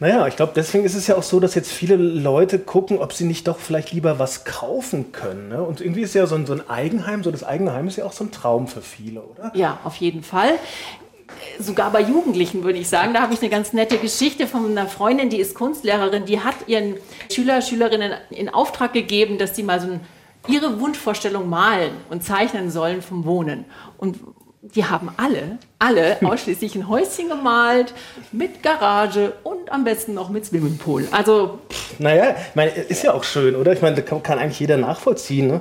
Naja, 0.00 0.26
ich 0.26 0.36
glaube, 0.36 0.52
deswegen 0.54 0.84
ist 0.84 0.94
es 0.94 1.06
ja 1.06 1.16
auch 1.16 1.22
so, 1.22 1.40
dass 1.40 1.54
jetzt 1.54 1.70
viele 1.70 1.96
Leute 1.96 2.58
gucken, 2.58 2.98
ob 2.98 3.12
sie 3.12 3.24
nicht 3.24 3.46
doch 3.48 3.58
vielleicht 3.58 3.92
lieber 3.92 4.18
was 4.18 4.44
kaufen 4.44 5.12
können. 5.12 5.48
Ne? 5.48 5.62
Und 5.62 5.80
irgendwie 5.80 6.02
ist 6.02 6.14
ja 6.14 6.26
so 6.26 6.34
ein, 6.34 6.46
so 6.46 6.52
ein 6.52 6.68
Eigenheim, 6.68 7.22
so 7.22 7.30
das 7.30 7.44
eigene 7.44 7.72
Heim 7.72 7.88
ist 7.88 7.96
ja 7.96 8.04
auch 8.04 8.12
so 8.12 8.24
ein 8.24 8.32
Traum 8.32 8.66
für 8.66 8.82
viele, 8.82 9.22
oder? 9.22 9.52
Ja, 9.54 9.78
auf 9.84 9.96
jeden 9.96 10.22
Fall. 10.22 10.58
Sogar 11.58 11.90
bei 11.90 12.00
Jugendlichen 12.00 12.64
würde 12.64 12.78
ich 12.78 12.88
sagen. 12.88 13.14
Da 13.14 13.22
habe 13.22 13.34
ich 13.34 13.40
eine 13.40 13.50
ganz 13.50 13.72
nette 13.72 13.98
Geschichte 13.98 14.46
von 14.46 14.70
einer 14.70 14.86
Freundin, 14.86 15.30
die 15.30 15.38
ist 15.38 15.54
Kunstlehrerin, 15.54 16.26
die 16.26 16.40
hat 16.40 16.56
ihren 16.66 16.96
Schüler, 17.32 17.62
Schülerinnen 17.62 18.12
in 18.30 18.48
Auftrag 18.48 18.92
gegeben, 18.92 19.38
dass 19.38 19.56
sie 19.56 19.62
mal 19.62 19.80
so 19.80 20.00
ihre 20.48 20.80
Wunschvorstellung 20.80 21.48
malen 21.48 21.92
und 22.10 22.22
zeichnen 22.22 22.70
sollen 22.70 23.00
vom 23.00 23.24
Wohnen. 23.24 23.64
Und 23.96 24.18
die 24.74 24.84
haben 24.84 25.10
alle, 25.16 25.58
alle 25.78 26.16
ausschließlich 26.24 26.74
ein 26.74 26.88
Häuschen 26.88 27.28
gemalt 27.28 27.92
mit 28.32 28.62
Garage 28.62 29.34
und 29.42 29.70
am 29.70 29.84
besten 29.84 30.14
noch 30.14 30.30
mit 30.30 30.46
Swimmingpool. 30.46 31.06
Also 31.10 31.58
Naja, 31.98 32.34
meine, 32.54 32.70
ist 32.70 33.02
ja 33.02 33.12
auch 33.12 33.24
schön, 33.24 33.56
oder? 33.56 33.72
Ich 33.72 33.82
meine, 33.82 33.96
das 33.96 34.04
kann, 34.06 34.22
kann 34.22 34.38
eigentlich 34.38 34.60
jeder 34.60 34.76
nachvollziehen. 34.76 35.48
Ne? 35.48 35.60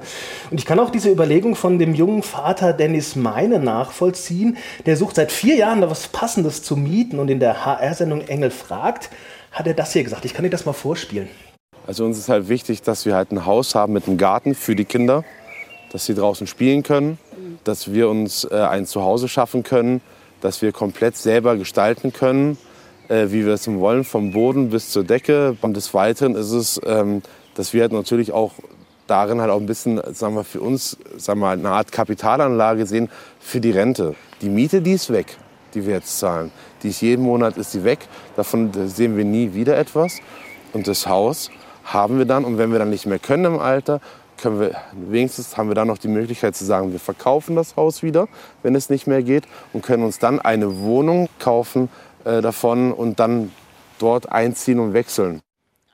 Und 0.49 0.59
ich 0.59 0.65
kann 0.65 0.79
auch 0.79 0.89
diese 0.89 1.09
Überlegung 1.11 1.55
von 1.55 1.79
dem 1.79 1.93
jungen 1.93 2.23
Vater 2.23 2.73
Dennis 2.73 3.15
Meine 3.15 3.59
nachvollziehen. 3.59 4.57
Der 4.85 4.95
sucht 4.95 5.17
seit 5.17 5.31
vier 5.31 5.55
Jahren 5.55 5.81
da 5.81 5.89
was 5.89 6.07
Passendes 6.07 6.63
zu 6.63 6.77
mieten 6.77 7.19
und 7.19 7.29
in 7.29 7.39
der 7.39 7.65
HR-Sendung 7.65 8.21
Engel 8.21 8.51
fragt, 8.51 9.09
hat 9.51 9.67
er 9.67 9.73
das 9.73 9.93
hier 9.93 10.03
gesagt. 10.03 10.25
Ich 10.25 10.33
kann 10.33 10.43
dir 10.43 10.49
das 10.49 10.65
mal 10.65 10.73
vorspielen. 10.73 11.27
Also 11.85 12.05
uns 12.05 12.17
ist 12.17 12.29
halt 12.29 12.47
wichtig, 12.47 12.81
dass 12.81 13.05
wir 13.05 13.15
halt 13.15 13.31
ein 13.31 13.45
Haus 13.45 13.75
haben 13.75 13.91
mit 13.91 14.07
einem 14.07 14.17
Garten 14.17 14.55
für 14.55 14.73
die 14.73 14.85
Kinder, 14.85 15.25
dass 15.93 16.05
sie 16.05 16.15
draußen 16.15 16.47
spielen 16.47 16.83
können, 16.83 17.17
dass 17.63 17.93
wir 17.93 18.09
uns 18.09 18.43
äh, 18.43 18.55
ein 18.55 18.85
Zuhause 18.85 19.29
schaffen 19.29 19.63
können, 19.63 20.01
dass 20.41 20.61
wir 20.61 20.73
komplett 20.73 21.15
selber 21.15 21.55
gestalten 21.55 22.11
können, 22.11 22.57
äh, 23.07 23.27
wie 23.29 23.45
wir 23.45 23.53
es 23.53 23.67
wollen, 23.67 24.03
vom 24.03 24.31
Boden 24.31 24.71
bis 24.71 24.89
zur 24.89 25.03
Decke. 25.03 25.55
Und 25.61 25.77
des 25.77 25.93
Weiteren 25.93 26.35
ist 26.35 26.51
es, 26.51 26.81
ähm, 26.85 27.21
dass 27.55 27.73
wir 27.73 27.81
halt 27.81 27.93
natürlich 27.93 28.31
auch 28.31 28.53
darin 29.07 29.39
halt 29.39 29.51
auch 29.51 29.59
ein 29.59 29.67
bisschen, 29.67 30.01
sagen 30.13 30.35
wir, 30.35 30.43
für 30.43 30.61
uns, 30.61 30.97
sagen 31.17 31.39
wir, 31.39 31.49
eine 31.49 31.69
Art 31.69 31.91
Kapitalanlage 31.91 32.85
sehen 32.87 33.09
für 33.39 33.61
die 33.61 33.71
Rente. 33.71 34.15
Die 34.41 34.49
Miete, 34.49 34.81
die 34.81 34.93
ist 34.93 35.11
weg, 35.11 35.37
die 35.75 35.85
wir 35.85 35.93
jetzt 35.93 36.17
zahlen. 36.17 36.51
Die 36.81 36.89
ist 36.89 37.01
jeden 37.01 37.23
Monat 37.23 37.55
ist 37.57 37.73
die 37.73 37.83
weg. 37.83 37.99
Davon 38.35 38.71
sehen 38.87 39.15
wir 39.15 39.25
nie 39.25 39.53
wieder 39.53 39.77
etwas. 39.77 40.17
Und 40.73 40.87
das 40.87 41.07
Haus 41.07 41.51
haben 41.83 42.17
wir 42.17 42.25
dann. 42.25 42.45
Und 42.45 42.57
wenn 42.57 42.71
wir 42.71 42.79
dann 42.79 42.89
nicht 42.89 43.05
mehr 43.05 43.19
können 43.19 43.45
im 43.45 43.59
Alter, 43.59 44.01
können 44.43 44.59
wir 44.59 44.75
wenigstens 44.91 45.55
haben 45.57 45.69
wir 45.69 45.75
dann 45.75 45.87
noch 45.87 45.97
die 45.97 46.09
Möglichkeit 46.09 46.55
zu 46.55 46.65
sagen, 46.65 46.91
wir 46.91 46.99
verkaufen 46.99 47.55
das 47.55 47.77
Haus 47.77 48.03
wieder, 48.03 48.27
wenn 48.61 48.75
es 48.75 48.89
nicht 48.89 49.07
mehr 49.07 49.23
geht, 49.23 49.45
und 49.71 49.83
können 49.83 50.03
uns 50.03 50.19
dann 50.19 50.41
eine 50.41 50.79
Wohnung 50.81 51.29
kaufen 51.39 51.89
äh, 52.25 52.41
davon 52.41 52.91
und 52.91 53.19
dann 53.21 53.51
dort 53.99 54.29
einziehen 54.31 54.79
und 54.79 54.93
wechseln. 54.93 55.41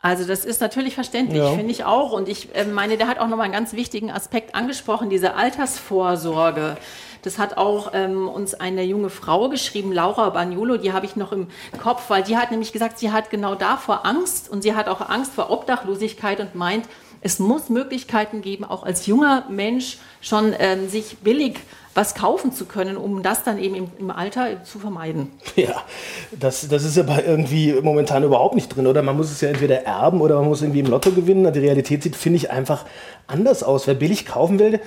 Also 0.01 0.25
das 0.25 0.45
ist 0.45 0.61
natürlich 0.61 0.95
verständlich, 0.95 1.43
Ja. 1.43 1.51
finde 1.51 1.71
ich 1.71 1.83
auch. 1.83 2.11
Und 2.11 2.27
ich 2.27 2.55
äh, 2.55 2.65
meine, 2.65 2.97
der 2.97 3.07
hat 3.07 3.19
auch 3.19 3.27
noch 3.27 3.37
mal 3.37 3.43
einen 3.43 3.53
ganz 3.53 3.73
wichtigen 3.73 4.09
Aspekt 4.09 4.55
angesprochen, 4.55 5.09
diese 5.09 5.35
Altersvorsorge. 5.35 6.77
Das 7.21 7.37
hat 7.37 7.57
auch 7.57 7.91
ähm, 7.93 8.27
uns 8.29 8.53
eine 8.53 8.83
junge 8.83 9.09
Frau 9.09 9.49
geschrieben, 9.49 9.91
Laura 9.91 10.29
Bagnolo, 10.29 10.77
die 10.77 10.93
habe 10.93 11.05
ich 11.05 11.17
noch 11.17 11.33
im 11.33 11.47
Kopf, 11.83 12.09
weil 12.09 12.23
die 12.23 12.37
hat 12.37 12.49
nämlich 12.49 12.71
gesagt, 12.71 12.97
sie 12.97 13.11
hat 13.11 13.29
genau 13.29 13.55
davor 13.55 14.05
Angst 14.05 14.49
und 14.49 14.61
sie 14.63 14.73
hat 14.73 14.87
auch 14.87 15.01
Angst 15.07 15.33
vor 15.33 15.51
Obdachlosigkeit 15.51 16.39
und 16.39 16.55
meint, 16.55 16.85
es 17.21 17.39
muss 17.39 17.69
Möglichkeiten 17.69 18.41
geben, 18.41 18.65
auch 18.65 18.83
als 18.83 19.05
junger 19.05 19.45
Mensch 19.49 19.97
schon 20.21 20.53
ähm, 20.57 20.87
sich 20.89 21.17
billig 21.17 21.59
was 21.95 22.15
kaufen 22.15 22.53
zu 22.53 22.65
können, 22.65 22.95
um 22.95 23.23
das 23.23 23.43
dann 23.43 23.57
eben 23.57 23.75
im, 23.75 23.87
im 23.99 24.11
Alter 24.11 24.63
zu 24.63 24.79
vermeiden. 24.79 25.31
Ja, 25.55 25.83
das, 26.31 26.67
das 26.69 26.85
ist 26.85 26.97
aber 26.97 27.25
irgendwie 27.25 27.73
momentan 27.81 28.23
überhaupt 28.23 28.55
nicht 28.55 28.73
drin, 28.73 28.87
oder? 28.87 29.01
Man 29.01 29.17
muss 29.17 29.29
es 29.29 29.41
ja 29.41 29.49
entweder 29.49 29.83
erben 29.83 30.21
oder 30.21 30.35
man 30.35 30.45
muss 30.45 30.61
irgendwie 30.61 30.79
im 30.79 30.85
Lotto 30.85 31.11
gewinnen. 31.11 31.51
Die 31.51 31.59
Realität 31.59 32.03
sieht, 32.03 32.15
finde 32.15 32.37
ich, 32.37 32.49
einfach 32.49 32.85
anders 33.27 33.61
aus. 33.63 33.87
Wer 33.87 33.95
billig 33.95 34.25
kaufen 34.25 34.57
will, 34.57 34.79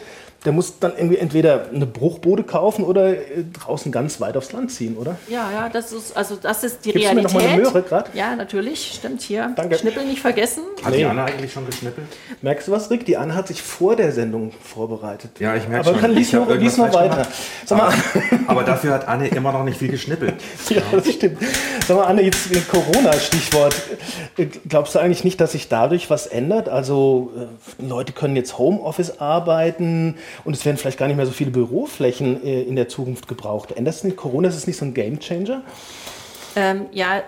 der 0.44 0.52
muss 0.52 0.78
dann 0.80 0.92
irgendwie 0.96 1.18
entweder 1.18 1.66
eine 1.72 1.86
Bruchbude 1.86 2.42
kaufen 2.42 2.84
oder 2.84 3.10
äh, 3.16 3.44
draußen 3.52 3.92
ganz 3.92 4.20
weit 4.20 4.36
aufs 4.36 4.52
Land 4.52 4.72
ziehen, 4.72 4.96
oder? 4.96 5.16
Ja, 5.28 5.50
ja, 5.52 5.68
das 5.68 5.92
ist 5.92 6.16
also 6.16 6.36
das 6.36 6.64
ist 6.64 6.84
die 6.84 6.92
Gibst 6.92 7.08
du 7.10 7.14
mir 7.14 7.20
Realität. 7.22 7.24
noch 7.24 7.40
mal 7.40 7.48
eine 7.48 7.62
Möhre 7.62 7.82
grad? 7.82 8.14
Ja, 8.14 8.34
natürlich, 8.34 8.92
stimmt 8.96 9.22
hier. 9.22 9.52
Danke. 9.54 9.78
Schnippel 9.78 10.04
nicht 10.04 10.20
vergessen. 10.20 10.62
Hat 10.82 10.90
Nee. 10.90 10.98
die 10.98 11.04
Anna 11.04 11.24
eigentlich 11.26 11.52
schon 11.52 11.64
geschnippelt? 11.66 12.06
Merkst 12.40 12.66
du 12.68 12.72
was, 12.72 12.90
Rick? 12.90 13.06
Die 13.06 13.16
Anne 13.16 13.34
hat 13.34 13.46
sich 13.48 13.62
vor 13.62 13.94
der 13.96 14.10
Sendung 14.12 14.52
vorbereitet. 14.62 15.30
Ja, 15.38 15.54
ich 15.54 15.68
merke 15.68 15.86
Aber 15.86 15.92
schon. 15.94 16.00
kann 16.00 16.10
lies 16.14 16.32
noch, 16.32 16.48
lies 16.56 16.76
noch 16.76 16.92
weiter. 16.92 17.26
Sag 17.64 17.78
mal, 17.78 17.86
Aber, 17.88 17.94
aber 18.48 18.62
dafür 18.64 18.94
hat 18.94 19.06
Anne 19.06 19.28
immer 19.28 19.52
noch 19.52 19.64
nicht 19.64 19.78
viel 19.78 19.88
geschnippelt. 19.90 20.34
Ja, 20.70 20.80
das 20.90 21.08
stimmt. 21.12 21.38
Sag 21.86 21.96
mal, 21.98 22.04
Anne, 22.04 22.22
jetzt 22.22 22.48
Corona-Stichwort. 22.70 23.74
Äh, 24.36 24.46
Glaubst 24.68 24.94
du 24.94 24.98
eigentlich 24.98 25.24
nicht, 25.24 25.40
dass 25.40 25.52
sich 25.52 25.68
dadurch 25.68 26.10
was 26.10 26.26
ändert? 26.26 26.68
Also 26.68 27.32
äh, 27.80 27.82
Leute 27.82 28.12
können 28.12 28.36
jetzt 28.36 28.58
Homeoffice 28.58 29.20
arbeiten 29.20 30.16
und 30.44 30.54
es 30.54 30.64
werden 30.64 30.76
vielleicht 30.76 30.98
gar 30.98 31.06
nicht 31.06 31.16
mehr 31.16 31.26
so 31.26 31.32
viele 31.32 31.50
Büroflächen 31.50 32.44
äh, 32.44 32.62
in 32.62 32.76
der 32.76 32.88
Zukunft 32.88 33.28
gebraucht. 33.28 33.72
Ändert 33.72 33.94
es 33.94 34.04
nicht? 34.04 34.16
Corona 34.16 34.48
ist 34.48 34.56
es 34.56 34.66
nicht 34.66 34.76
so 34.78 34.84
ein 34.84 34.94
Gamechanger? 34.94 35.62
Ähm, 36.54 36.86
ja, 36.92 37.22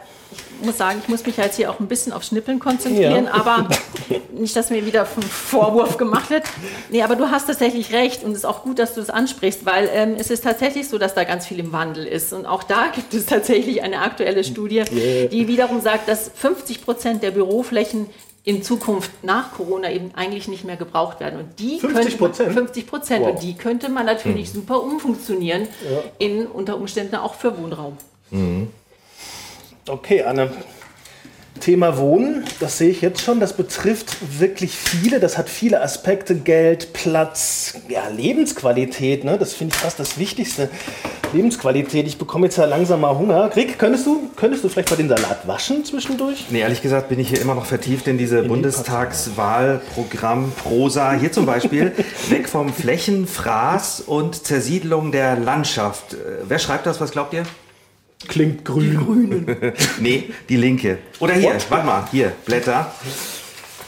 ich 0.60 0.66
muss 0.66 0.78
sagen, 0.78 1.00
ich 1.02 1.08
muss 1.08 1.24
mich 1.26 1.36
jetzt 1.36 1.56
hier 1.56 1.70
auch 1.70 1.80
ein 1.80 1.86
bisschen 1.88 2.12
auf 2.12 2.22
Schnippeln 2.22 2.58
konzentrieren, 2.58 3.24
Ja. 3.26 3.32
aber 3.34 3.68
nicht, 4.32 4.54
dass 4.56 4.70
mir 4.70 4.84
wieder 4.86 5.02
ein 5.02 5.22
Vorwurf 5.22 5.96
gemacht 5.96 6.30
wird. 6.30 6.44
Nee, 6.90 7.02
aber 7.02 7.16
du 7.16 7.30
hast 7.30 7.46
tatsächlich 7.46 7.92
recht 7.92 8.24
und 8.24 8.32
es 8.32 8.38
ist 8.38 8.44
auch 8.44 8.62
gut, 8.62 8.78
dass 8.78 8.94
du 8.94 9.00
das 9.00 9.10
ansprichst, 9.10 9.64
weil 9.66 9.88
ähm, 9.92 10.16
es 10.18 10.30
ist 10.30 10.44
tatsächlich 10.44 10.88
so, 10.88 10.98
dass 10.98 11.14
da 11.14 11.24
ganz 11.24 11.46
viel 11.46 11.58
im 11.58 11.72
Wandel 11.72 12.06
ist. 12.06 12.32
Und 12.32 12.46
auch 12.46 12.62
da 12.62 12.88
gibt 12.94 13.14
es 13.14 13.26
tatsächlich 13.26 13.82
eine 13.82 14.00
aktuelle 14.00 14.44
Studie, 14.44 14.74
Yeah. 14.92 15.28
die 15.28 15.48
wiederum 15.48 15.80
sagt, 15.80 16.08
dass 16.08 16.30
50 16.34 16.84
Prozent 16.84 17.22
der 17.22 17.30
Büroflächen 17.30 18.06
in 18.46 18.62
Zukunft 18.62 19.10
nach 19.22 19.52
Corona 19.54 19.90
eben 19.90 20.10
eigentlich 20.14 20.48
nicht 20.48 20.64
mehr 20.64 20.76
gebraucht 20.76 21.18
werden. 21.20 21.38
Und 21.40 21.58
die 21.58 21.78
50 21.80 21.92
könnte 21.92 22.10
man- 22.10 22.18
Prozent? 22.18 22.52
50 22.52 22.86
Prozent. 22.86 23.24
Wow. 23.24 23.32
Und 23.34 23.42
die 23.42 23.54
könnte 23.54 23.88
man 23.88 24.04
natürlich 24.04 24.52
super 24.52 24.82
umfunktionieren, 24.82 25.66
in 26.18 26.46
unter 26.46 26.76
Umständen 26.76 27.14
auch 27.16 27.34
für 27.34 27.56
Wohnraum. 27.56 27.96
Okay, 29.86 30.22
Anne. 30.22 30.50
Thema 31.60 31.98
Wohnen, 31.98 32.44
das 32.58 32.78
sehe 32.78 32.90
ich 32.90 33.00
jetzt 33.00 33.20
schon, 33.20 33.38
das 33.38 33.56
betrifft 33.56 34.40
wirklich 34.40 34.72
viele, 34.72 35.20
das 35.20 35.38
hat 35.38 35.48
viele 35.48 35.82
Aspekte, 35.82 36.34
Geld, 36.34 36.92
Platz, 36.92 37.74
ja, 37.88 38.08
Lebensqualität, 38.08 39.22
ne? 39.24 39.38
das 39.38 39.54
finde 39.54 39.74
ich 39.74 39.80
fast 39.80 40.00
das 40.00 40.18
Wichtigste. 40.18 40.68
Lebensqualität, 41.32 42.06
ich 42.06 42.18
bekomme 42.18 42.46
jetzt 42.46 42.58
ja 42.58 42.64
langsam 42.64 43.02
mal 43.02 43.16
Hunger. 43.16 43.54
Rick, 43.54 43.78
könntest 43.78 44.06
du, 44.06 44.30
könntest 44.36 44.64
du 44.64 44.68
vielleicht 44.68 44.90
mal 44.90 44.96
den 44.96 45.08
Salat 45.08 45.46
waschen 45.46 45.84
zwischendurch? 45.84 46.46
Nee, 46.50 46.60
ehrlich 46.60 46.82
gesagt 46.82 47.08
bin 47.08 47.20
ich 47.20 47.28
hier 47.28 47.40
immer 47.40 47.54
noch 47.54 47.66
vertieft 47.66 48.08
in 48.08 48.18
diese 48.18 48.42
Bundestagswahlprogramm 48.42 50.52
Prosa. 50.52 51.12
Hier 51.12 51.30
zum 51.32 51.46
Beispiel 51.46 51.92
weg 52.30 52.48
vom 52.48 52.72
Flächenfraß 52.72 54.00
und 54.02 54.44
Zersiedlung 54.44 55.12
der 55.12 55.36
Landschaft. 55.36 56.14
Äh, 56.14 56.16
Wer 56.46 56.58
schreibt 56.58 56.86
das, 56.86 57.00
was 57.00 57.12
glaubt 57.12 57.32
ihr? 57.32 57.44
Klingt 58.28 58.64
grün. 58.64 59.46
nee, 60.00 60.30
die 60.48 60.56
Linke. 60.56 60.98
Oder 61.20 61.34
hier, 61.34 61.56
warte 61.68 61.86
mal, 61.86 62.04
hier, 62.10 62.32
Blätter. 62.44 62.90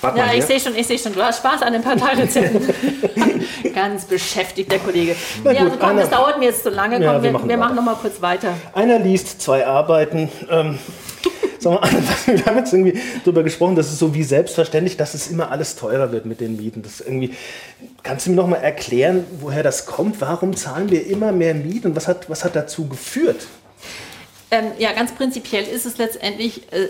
Warte 0.00 0.18
Ja, 0.18 0.26
mal 0.26 0.36
ich 0.38 0.44
sehe 0.44 0.60
schon, 0.60 0.74
ich 0.76 0.86
sehe 0.86 0.98
schon. 0.98 1.14
Du 1.14 1.22
hast 1.22 1.38
Spaß 1.38 1.62
an 1.62 1.72
den 1.72 1.82
Parteirezepten. 1.82 2.62
Ganz 3.74 4.04
beschäftigt, 4.04 4.70
der 4.70 4.78
Kollege. 4.78 5.16
Na 5.42 5.52
ja, 5.52 5.60
gut, 5.62 5.68
also 5.72 5.78
komm, 5.80 5.90
einer- 5.90 6.00
das 6.02 6.10
dauert 6.10 6.38
mir 6.38 6.46
jetzt 6.46 6.62
zu 6.62 6.70
lange. 6.70 6.96
Komm, 6.96 7.04
Ja, 7.04 7.14
wir 7.14 7.22
wir, 7.22 7.32
machen 7.32 7.48
wir 7.48 7.56
machen 7.56 7.76
noch 7.76 7.82
mal 7.82 7.94
kurz 7.96 8.20
weiter. 8.20 8.52
Einer 8.74 8.98
liest, 8.98 9.40
zwei 9.40 9.66
arbeiten. 9.66 10.28
Ähm, 10.50 10.78
sag 11.58 11.72
mal, 11.72 11.78
Anne, 11.78 12.02
wir 12.26 12.44
haben 12.46 12.58
jetzt 12.58 12.72
irgendwie 12.74 13.00
darüber 13.24 13.42
gesprochen, 13.42 13.74
dass 13.74 13.88
es 13.90 13.98
so 13.98 14.14
wie 14.14 14.22
selbstverständlich, 14.22 14.96
dass 14.98 15.14
es 15.14 15.28
immer 15.28 15.50
alles 15.50 15.76
teurer 15.76 16.12
wird 16.12 16.26
mit 16.26 16.40
den 16.40 16.56
Mieten. 16.56 16.82
Das 16.82 17.00
irgendwie, 17.00 17.34
kannst 18.02 18.26
du 18.26 18.30
mir 18.30 18.36
noch 18.36 18.46
mal 18.48 18.56
erklären, 18.56 19.24
woher 19.40 19.62
das 19.62 19.86
kommt? 19.86 20.20
Warum 20.20 20.54
zahlen 20.56 20.90
wir 20.90 21.06
immer 21.06 21.32
mehr 21.32 21.54
Mieten 21.54 21.96
was 21.96 22.06
hat, 22.06 22.28
was 22.28 22.44
hat 22.44 22.54
dazu 22.54 22.86
geführt? 22.86 23.46
Ähm, 24.50 24.72
ja, 24.78 24.92
ganz 24.92 25.12
prinzipiell 25.12 25.64
ist 25.64 25.86
es 25.86 25.98
letztendlich 25.98 26.72
äh, 26.72 26.84
äh, 26.84 26.88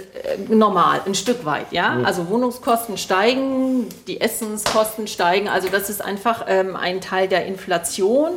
normal, 0.48 1.00
ein 1.06 1.14
Stück 1.14 1.46
weit. 1.46 1.72
Ja? 1.72 2.00
Also 2.04 2.28
Wohnungskosten 2.28 2.98
steigen, 2.98 3.88
die 4.06 4.20
Essenskosten 4.20 5.06
steigen. 5.06 5.48
Also 5.48 5.68
das 5.68 5.88
ist 5.88 6.04
einfach 6.04 6.44
ähm, 6.48 6.76
ein 6.76 7.00
Teil 7.00 7.28
der 7.28 7.46
Inflation. 7.46 8.32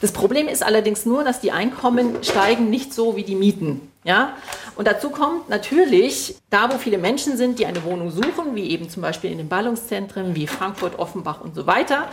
Das 0.00 0.12
Problem 0.12 0.46
ist 0.46 0.62
allerdings 0.62 1.06
nur, 1.06 1.24
dass 1.24 1.40
die 1.40 1.50
Einkommen 1.50 2.22
steigen 2.22 2.70
nicht 2.70 2.94
so 2.94 3.16
wie 3.16 3.24
die 3.24 3.34
Mieten. 3.34 3.92
Ja? 4.04 4.36
Und 4.76 4.86
dazu 4.86 5.10
kommt 5.10 5.48
natürlich, 5.48 6.36
da 6.48 6.72
wo 6.72 6.78
viele 6.78 6.98
Menschen 6.98 7.36
sind, 7.36 7.58
die 7.58 7.66
eine 7.66 7.82
Wohnung 7.82 8.10
suchen, 8.10 8.54
wie 8.54 8.70
eben 8.70 8.88
zum 8.88 9.02
Beispiel 9.02 9.32
in 9.32 9.38
den 9.38 9.48
Ballungszentren 9.48 10.36
wie 10.36 10.46
Frankfurt, 10.46 11.00
Offenbach 11.00 11.40
und 11.40 11.56
so 11.56 11.66
weiter, 11.66 12.08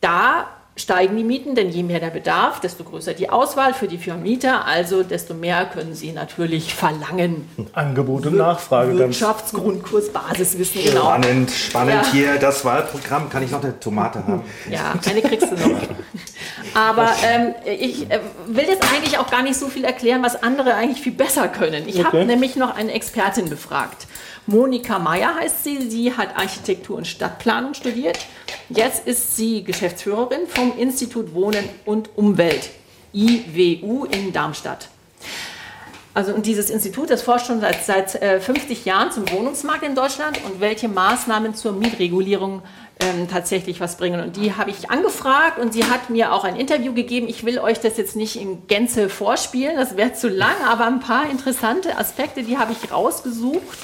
da 0.00 0.48
steigen 0.78 1.16
die 1.16 1.24
Mieten, 1.24 1.54
denn 1.54 1.70
je 1.70 1.82
mehr 1.82 2.00
der 2.00 2.10
Bedarf, 2.10 2.60
desto 2.60 2.84
größer 2.84 3.12
die 3.12 3.28
Auswahl 3.28 3.74
für 3.74 3.88
die 3.88 3.98
Vermieter, 3.98 4.64
also 4.64 5.02
desto 5.02 5.34
mehr 5.34 5.66
können 5.66 5.94
sie 5.94 6.12
natürlich 6.12 6.72
verlangen. 6.74 7.48
Angebot 7.72 8.26
und 8.26 8.36
Nachfrage. 8.36 8.96
Wirtschaftsgrundkurs, 8.96 10.10
Basiswissen, 10.12 10.82
genau. 10.84 11.00
Spannend, 11.06 11.50
spannend 11.50 11.94
Ja. 12.06 12.12
hier 12.12 12.36
das 12.38 12.64
Wahlprogramm. 12.64 13.28
Kann 13.28 13.42
ich 13.42 13.50
noch 13.50 13.62
eine 13.62 13.78
Tomate 13.80 14.24
haben? 14.26 14.42
Ja, 14.70 14.94
eine 15.10 15.20
kriegst 15.22 15.50
du 15.50 15.54
noch. 15.56 15.80
Aber 16.74 17.10
ähm, 17.24 17.54
ich 17.78 18.08
äh, 18.10 18.20
will 18.46 18.64
jetzt 18.68 18.84
eigentlich 18.92 19.18
auch 19.18 19.30
gar 19.30 19.42
nicht 19.42 19.56
so 19.58 19.66
viel 19.68 19.84
erklären, 19.84 20.22
was 20.22 20.42
andere 20.42 20.74
eigentlich 20.74 21.00
viel 21.00 21.12
besser 21.12 21.48
können. 21.48 21.88
Ich 21.88 21.98
habe 22.04 22.18
Okay. 22.18 22.24
nämlich 22.26 22.56
noch 22.56 22.74
eine 22.76 22.92
Expertin 22.92 23.48
befragt. 23.50 24.06
Monika 24.48 24.98
Meyer 24.98 25.34
heißt 25.34 25.62
sie. 25.62 25.90
Sie 25.90 26.16
hat 26.16 26.34
Architektur 26.38 26.96
und 26.96 27.06
Stadtplanung 27.06 27.74
studiert. 27.74 28.18
Jetzt 28.70 29.06
ist 29.06 29.36
sie 29.36 29.62
Geschäftsführerin 29.62 30.46
vom 30.48 30.76
Institut 30.78 31.34
Wohnen 31.34 31.68
und 31.84 32.16
Umwelt, 32.16 32.70
IWU 33.12 34.06
in 34.06 34.32
Darmstadt. 34.32 34.88
Also 36.14 36.32
und 36.32 36.46
dieses 36.46 36.70
Institut, 36.70 37.10
das 37.10 37.20
forscht 37.20 37.46
schon 37.46 37.60
seit, 37.60 37.84
seit 37.84 38.14
äh, 38.22 38.40
50 38.40 38.86
Jahren 38.86 39.12
zum 39.12 39.30
Wohnungsmarkt 39.30 39.82
in 39.82 39.94
Deutschland 39.94 40.42
und 40.46 40.60
welche 40.60 40.88
Maßnahmen 40.88 41.54
zur 41.54 41.72
Mietregulierung 41.72 42.62
ähm, 43.00 43.28
tatsächlich 43.28 43.82
was 43.82 43.98
bringen. 43.98 44.22
Und 44.22 44.36
die 44.36 44.54
habe 44.54 44.70
ich 44.70 44.90
angefragt 44.90 45.58
und 45.58 45.74
sie 45.74 45.84
hat 45.84 46.08
mir 46.08 46.32
auch 46.32 46.44
ein 46.44 46.56
Interview 46.56 46.94
gegeben. 46.94 47.28
Ich 47.28 47.44
will 47.44 47.58
euch 47.58 47.80
das 47.80 47.98
jetzt 47.98 48.16
nicht 48.16 48.36
in 48.36 48.66
Gänze 48.66 49.10
vorspielen, 49.10 49.76
das 49.76 49.98
wäre 49.98 50.14
zu 50.14 50.30
lang, 50.30 50.56
aber 50.66 50.86
ein 50.86 51.00
paar 51.00 51.28
interessante 51.28 51.98
Aspekte, 51.98 52.42
die 52.42 52.56
habe 52.56 52.72
ich 52.72 52.90
rausgesucht. 52.90 53.76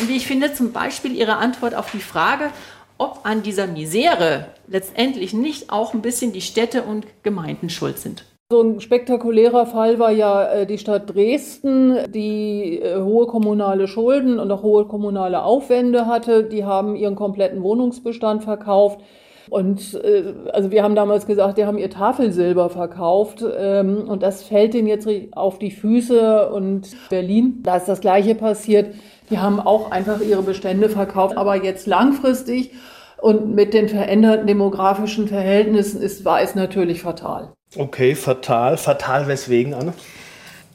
Und 0.00 0.08
wie 0.08 0.16
ich 0.16 0.26
finde, 0.26 0.52
zum 0.52 0.72
Beispiel 0.72 1.14
ihre 1.14 1.36
Antwort 1.36 1.74
auf 1.74 1.90
die 1.90 2.00
Frage, 2.00 2.50
ob 2.98 3.20
an 3.24 3.42
dieser 3.42 3.66
Misere 3.66 4.46
letztendlich 4.68 5.32
nicht 5.32 5.70
auch 5.70 5.94
ein 5.94 6.02
bisschen 6.02 6.32
die 6.32 6.40
Städte 6.42 6.82
und 6.82 7.06
Gemeinden 7.22 7.70
schuld 7.70 7.98
sind. 7.98 8.24
So 8.50 8.62
ein 8.62 8.80
spektakulärer 8.80 9.66
Fall 9.66 9.98
war 9.98 10.12
ja 10.12 10.44
äh, 10.44 10.66
die 10.66 10.78
Stadt 10.78 11.12
Dresden, 11.12 12.12
die 12.12 12.80
äh, 12.80 13.00
hohe 13.02 13.26
kommunale 13.26 13.88
Schulden 13.88 14.38
und 14.38 14.52
auch 14.52 14.62
hohe 14.62 14.84
kommunale 14.84 15.42
Aufwände 15.42 16.06
hatte. 16.06 16.44
Die 16.44 16.64
haben 16.64 16.94
ihren 16.94 17.16
kompletten 17.16 17.62
Wohnungsbestand 17.62 18.44
verkauft. 18.44 19.00
Und 19.48 19.94
äh, 19.94 20.34
also 20.52 20.70
wir 20.70 20.82
haben 20.82 20.94
damals 20.94 21.26
gesagt, 21.26 21.58
die 21.58 21.64
haben 21.66 21.78
ihr 21.78 21.90
Tafelsilber 21.90 22.68
verkauft 22.68 23.44
ähm, 23.56 24.08
und 24.08 24.22
das 24.22 24.42
fällt 24.42 24.74
denen 24.74 24.88
jetzt 24.88 25.08
auf 25.32 25.58
die 25.58 25.70
Füße. 25.70 26.50
Und 26.50 26.88
Berlin, 27.10 27.60
da 27.62 27.76
ist 27.76 27.86
das 27.86 28.00
Gleiche 28.00 28.34
passiert. 28.34 28.94
Die 29.30 29.38
haben 29.38 29.60
auch 29.60 29.90
einfach 29.90 30.20
ihre 30.20 30.42
Bestände 30.42 30.88
verkauft, 30.88 31.36
aber 31.36 31.62
jetzt 31.62 31.86
langfristig 31.86 32.72
und 33.18 33.54
mit 33.54 33.74
den 33.74 33.88
veränderten 33.88 34.46
demografischen 34.46 35.26
Verhältnissen 35.28 36.00
ist, 36.00 36.24
war 36.24 36.40
es 36.42 36.54
natürlich 36.54 37.02
fatal. 37.02 37.52
Okay, 37.76 38.14
fatal. 38.14 38.76
Fatal 38.76 39.26
weswegen, 39.26 39.74
Anne? 39.74 39.94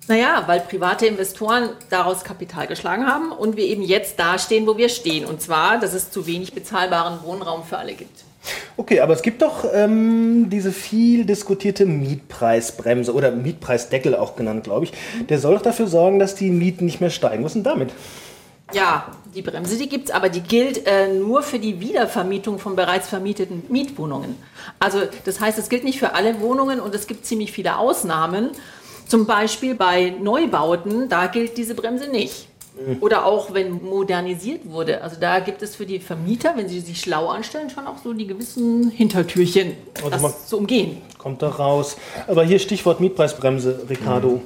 Naja, 0.08 0.44
weil 0.48 0.60
private 0.62 1.06
Investoren 1.06 1.70
daraus 1.90 2.24
Kapital 2.24 2.68
geschlagen 2.68 3.08
haben 3.08 3.32
und 3.32 3.56
wir 3.56 3.66
eben 3.66 3.84
jetzt 3.84 4.20
da 4.20 4.38
stehen, 4.40 4.68
wo 4.68 4.76
wir 4.76 4.90
stehen. 4.90 5.26
Und 5.26 5.42
zwar, 5.42 5.80
dass 5.80 5.94
es 5.94 6.12
zu 6.12 6.26
wenig 6.26 6.54
bezahlbaren 6.54 7.20
Wohnraum 7.24 7.64
für 7.64 7.78
alle 7.78 7.94
gibt. 7.94 8.26
Okay, 8.78 9.00
aber 9.00 9.14
es 9.14 9.22
gibt 9.22 9.42
doch 9.42 9.66
ähm, 9.72 10.50
diese 10.50 10.72
viel 10.72 11.26
diskutierte 11.26 11.86
Mietpreisbremse 11.86 13.14
oder 13.14 13.32
Mietpreisdeckel 13.32 14.16
auch 14.16 14.36
genannt, 14.36 14.64
glaube 14.64 14.86
ich. 14.86 14.94
Der 15.30 15.40
soll 15.40 15.56
doch 15.56 15.62
dafür 15.62 15.88
sorgen, 15.88 16.20
dass 16.20 16.36
die 16.36 16.50
Mieten 16.50 16.86
nicht 16.86 17.02
mehr 17.02 17.12
steigen. 17.12 17.44
Was 17.44 17.52
ist 17.52 17.58
denn 17.58 17.64
damit? 17.64 17.92
Ja, 18.74 19.08
die 19.36 19.42
Bremse, 19.42 19.78
die 19.78 19.90
gibt's, 19.90 20.12
aber 20.12 20.30
die 20.30 20.42
gilt 20.42 20.88
äh, 20.88 21.14
nur 21.14 21.44
für 21.44 21.60
die 21.60 21.80
Wiedervermietung 21.80 22.58
von 22.58 22.76
bereits 22.76 23.08
vermieteten 23.10 23.64
Mietwohnungen. 23.70 24.36
Also 24.80 25.02
das 25.26 25.40
heißt, 25.40 25.60
es 25.60 25.70
gilt 25.70 25.84
nicht 25.84 26.00
für 26.00 26.14
alle 26.16 26.40
Wohnungen 26.40 26.80
und 26.80 26.96
es 26.96 27.08
gibt 27.08 27.26
ziemlich 27.26 27.52
viele 27.52 27.78
Ausnahmen. 27.78 28.52
Zum 29.08 29.26
Beispiel 29.26 29.76
bei 29.76 30.14
Neubauten, 30.22 31.10
da 31.10 31.28
gilt 31.28 31.58
diese 31.58 31.76
Bremse 31.76 32.10
nicht. 32.10 32.48
Oder 33.00 33.26
auch 33.26 33.54
wenn 33.54 33.84
modernisiert 33.84 34.62
wurde. 34.70 35.02
Also 35.02 35.18
da 35.20 35.40
gibt 35.40 35.62
es 35.62 35.76
für 35.76 35.86
die 35.86 36.00
Vermieter, 36.00 36.54
wenn 36.56 36.68
sie 36.68 36.80
sich 36.80 37.00
schlau 37.00 37.28
anstellen, 37.28 37.70
schon 37.70 37.86
auch 37.86 37.98
so 38.04 38.14
die 38.14 38.28
gewissen 38.28 38.90
Hintertürchen, 38.90 39.74
Also 39.98 40.10
das 40.10 40.48
zu 40.48 40.58
umgehen. 40.58 40.98
Kommt 41.18 41.42
da 41.42 41.50
raus. 41.50 41.98
Aber 42.28 42.44
hier 42.44 42.60
Stichwort 42.60 43.00
Mietpreisbremse, 43.00 43.86
Ricardo. 43.90 44.42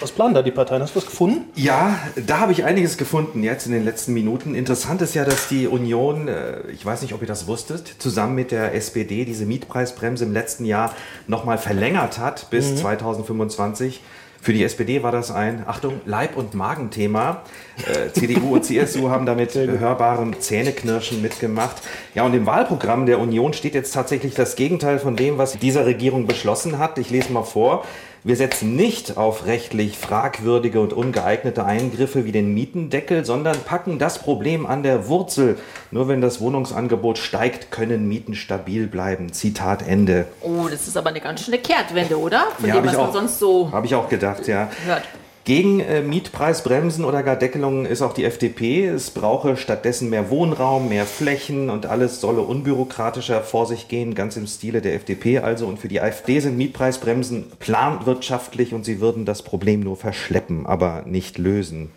Was 0.00 0.12
planen 0.12 0.34
da 0.34 0.42
die 0.42 0.50
Parteien? 0.50 0.82
Hast 0.82 0.94
du 0.94 0.96
was 0.98 1.06
gefunden? 1.06 1.44
Ja, 1.54 1.98
da 2.26 2.40
habe 2.40 2.52
ich 2.52 2.64
einiges 2.64 2.96
gefunden 2.96 3.42
jetzt 3.42 3.66
in 3.66 3.72
den 3.72 3.84
letzten 3.84 4.14
Minuten. 4.14 4.54
Interessant 4.54 5.02
ist 5.02 5.14
ja, 5.14 5.24
dass 5.24 5.48
die 5.48 5.66
Union, 5.66 6.28
äh, 6.28 6.70
ich 6.70 6.84
weiß 6.84 7.02
nicht, 7.02 7.12
ob 7.12 7.20
ihr 7.20 7.28
das 7.28 7.46
wusstet, 7.46 7.86
zusammen 7.98 8.34
mit 8.34 8.50
der 8.50 8.74
SPD 8.74 9.24
diese 9.24 9.44
Mietpreisbremse 9.44 10.24
im 10.24 10.32
letzten 10.32 10.64
Jahr 10.64 10.94
nochmal 11.26 11.58
verlängert 11.58 12.18
hat 12.18 12.48
bis 12.50 12.76
2025. 12.76 14.00
Für 14.40 14.52
die 14.52 14.62
SPD 14.62 15.02
war 15.02 15.12
das 15.12 15.30
ein, 15.30 15.64
Achtung, 15.66 16.00
Leib- 16.06 16.36
und 16.36 16.54
Magenthema. 16.54 17.42
Äh, 17.86 18.12
CDU 18.12 18.54
und 18.54 18.64
CSU 18.64 19.10
haben 19.10 19.26
damit 19.26 19.54
hörbarem 19.54 20.40
Zähneknirschen 20.40 21.20
mitgemacht. 21.20 21.76
Ja, 22.14 22.24
und 22.24 22.34
im 22.34 22.46
Wahlprogramm 22.46 23.06
der 23.06 23.18
Union 23.18 23.52
steht 23.52 23.74
jetzt 23.74 23.92
tatsächlich 23.92 24.34
das 24.34 24.56
Gegenteil 24.56 24.98
von 25.00 25.16
dem, 25.16 25.38
was 25.38 25.58
dieser 25.58 25.86
Regierung 25.86 26.26
beschlossen 26.26 26.78
hat. 26.78 26.98
Ich 26.98 27.10
lese 27.10 27.32
mal 27.32 27.42
vor. 27.42 27.84
Wir 28.24 28.34
setzen 28.36 28.74
nicht 28.74 29.16
auf 29.16 29.46
rechtlich 29.46 29.96
fragwürdige 29.96 30.80
und 30.80 30.92
ungeeignete 30.92 31.64
Eingriffe 31.64 32.24
wie 32.24 32.32
den 32.32 32.52
Mietendeckel, 32.52 33.24
sondern 33.24 33.56
packen 33.64 33.98
das 33.98 34.18
Problem 34.18 34.66
an 34.66 34.82
der 34.82 35.06
Wurzel. 35.08 35.56
Nur 35.92 36.08
wenn 36.08 36.20
das 36.20 36.40
Wohnungsangebot 36.40 37.16
steigt, 37.18 37.70
können 37.70 38.08
Mieten 38.08 38.34
stabil 38.34 38.86
bleiben. 38.88 39.32
Zitat 39.32 39.86
Ende. 39.86 40.26
Oh, 40.40 40.66
das 40.70 40.88
ist 40.88 40.96
aber 40.96 41.10
eine 41.10 41.20
ganz 41.20 41.44
schöne 41.44 41.58
Kehrtwende, 41.58 42.18
oder? 42.18 42.48
Von 42.58 42.68
Ja, 42.68 42.74
dem, 42.76 42.86
was 42.86 42.96
man 42.96 43.06
auch. 43.06 43.12
sonst 43.12 43.38
so 43.38 43.70
Habe 43.72 43.86
ich 43.86 43.94
auch 43.94 44.08
gedacht, 44.08 44.46
ja. 44.48 44.68
hört. 44.84 45.04
Gegen 45.48 45.80
äh, 45.80 46.02
Mietpreisbremsen 46.02 47.06
oder 47.06 47.22
gar 47.22 47.34
Deckelungen 47.34 47.86
ist 47.86 48.02
auch 48.02 48.12
die 48.12 48.24
FDP. 48.24 48.84
Es 48.84 49.08
brauche 49.08 49.56
stattdessen 49.56 50.10
mehr 50.10 50.28
Wohnraum, 50.28 50.90
mehr 50.90 51.06
Flächen 51.06 51.70
und 51.70 51.86
alles 51.86 52.20
solle 52.20 52.42
unbürokratischer 52.42 53.40
vor 53.40 53.64
sich 53.64 53.88
gehen, 53.88 54.14
ganz 54.14 54.36
im 54.36 54.46
Stile 54.46 54.82
der 54.82 54.94
FDP 54.94 55.38
also. 55.38 55.66
Und 55.66 55.78
für 55.78 55.88
die 55.88 56.02
AfD 56.02 56.40
sind 56.40 56.58
Mietpreisbremsen 56.58 57.46
planwirtschaftlich 57.60 58.74
und 58.74 58.84
sie 58.84 59.00
würden 59.00 59.24
das 59.24 59.40
Problem 59.40 59.80
nur 59.80 59.96
verschleppen, 59.96 60.66
aber 60.66 61.04
nicht 61.06 61.38
lösen. 61.38 61.92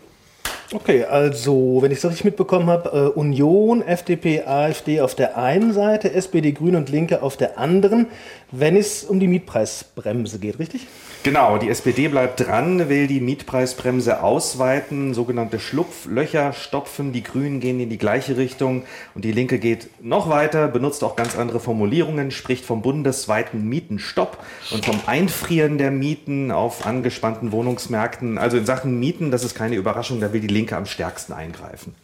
Okay, 0.74 1.04
also, 1.04 1.78
wenn 1.82 1.92
ich 1.92 1.98
es 1.98 2.04
richtig 2.06 2.24
mitbekommen 2.24 2.68
habe, 2.68 3.12
äh, 3.14 3.18
Union, 3.18 3.82
FDP, 3.82 4.44
AfD 4.44 5.02
auf 5.02 5.14
der 5.14 5.36
einen 5.36 5.74
Seite, 5.74 6.14
SPD, 6.14 6.52
Grüne 6.52 6.78
und 6.78 6.88
Linke 6.88 7.22
auf 7.22 7.36
der 7.36 7.58
anderen, 7.58 8.06
wenn 8.52 8.76
es 8.76 9.04
um 9.04 9.20
die 9.20 9.28
Mietpreisbremse 9.28 10.38
geht, 10.38 10.58
richtig? 10.58 10.86
Genau, 11.24 11.56
die 11.56 11.68
SPD 11.68 12.08
bleibt 12.08 12.40
dran, 12.40 12.88
will 12.88 13.06
die 13.06 13.20
Mietpreisbremse 13.20 14.24
ausweiten, 14.24 15.14
sogenannte 15.14 15.60
Schlupflöcher 15.60 16.52
stopfen. 16.52 17.12
Die 17.12 17.22
Grünen 17.22 17.60
gehen 17.60 17.78
in 17.78 17.88
die 17.90 17.98
gleiche 17.98 18.36
Richtung 18.36 18.82
und 19.14 19.24
die 19.24 19.30
Linke 19.30 19.60
geht 19.60 19.88
noch 20.02 20.28
weiter, 20.28 20.66
benutzt 20.66 21.04
auch 21.04 21.14
ganz 21.14 21.38
andere 21.38 21.60
Formulierungen, 21.60 22.32
spricht 22.32 22.64
vom 22.64 22.82
bundesweiten 22.82 23.68
Mietenstopp 23.68 24.38
und 24.72 24.84
vom 24.84 24.98
Einfrieren 25.06 25.78
der 25.78 25.92
Mieten 25.92 26.50
auf 26.50 26.86
angespannten 26.86 27.52
Wohnungsmärkten. 27.52 28.36
Also 28.36 28.56
in 28.56 28.66
Sachen 28.66 28.98
Mieten, 28.98 29.30
das 29.30 29.44
ist 29.44 29.54
keine 29.54 29.76
Überraschung, 29.76 30.20
da 30.20 30.32
will 30.32 30.40
die 30.40 30.48
Linke 30.48 30.61
am 30.70 30.86
stärksten 30.86 31.32
eingreifen. 31.32 31.94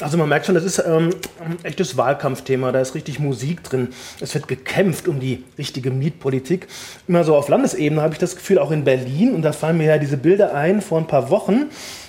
Also 0.00 0.18
man 0.18 0.28
merkt 0.28 0.46
schon, 0.46 0.56
das 0.56 0.64
ist 0.64 0.82
ähm, 0.84 1.10
ein 1.44 1.64
echtes 1.64 1.96
Wahlkampfthema. 1.96 2.72
Da 2.72 2.80
ist 2.80 2.94
richtig 2.94 3.20
Musik 3.20 3.62
drin. 3.62 3.88
Es 4.20 4.34
wird 4.34 4.48
gekämpft 4.48 5.06
um 5.06 5.20
die 5.20 5.44
richtige 5.56 5.90
Mietpolitik. 5.92 6.66
Immer 7.06 7.22
so 7.22 7.36
auf 7.36 7.48
Landesebene 7.48 8.02
habe 8.02 8.14
ich 8.14 8.18
das 8.18 8.34
Gefühl, 8.34 8.58
auch 8.58 8.72
in 8.72 8.84
Berlin. 8.84 9.34
Und 9.34 9.42
da 9.42 9.52
fallen 9.52 9.78
mir 9.78 9.86
ja 9.86 9.98
diese 9.98 10.16
Bilder 10.16 10.54
ein 10.54 10.80
vor 10.80 10.98
ein 10.98 11.06
paar 11.06 11.30
Wochen 11.30 11.66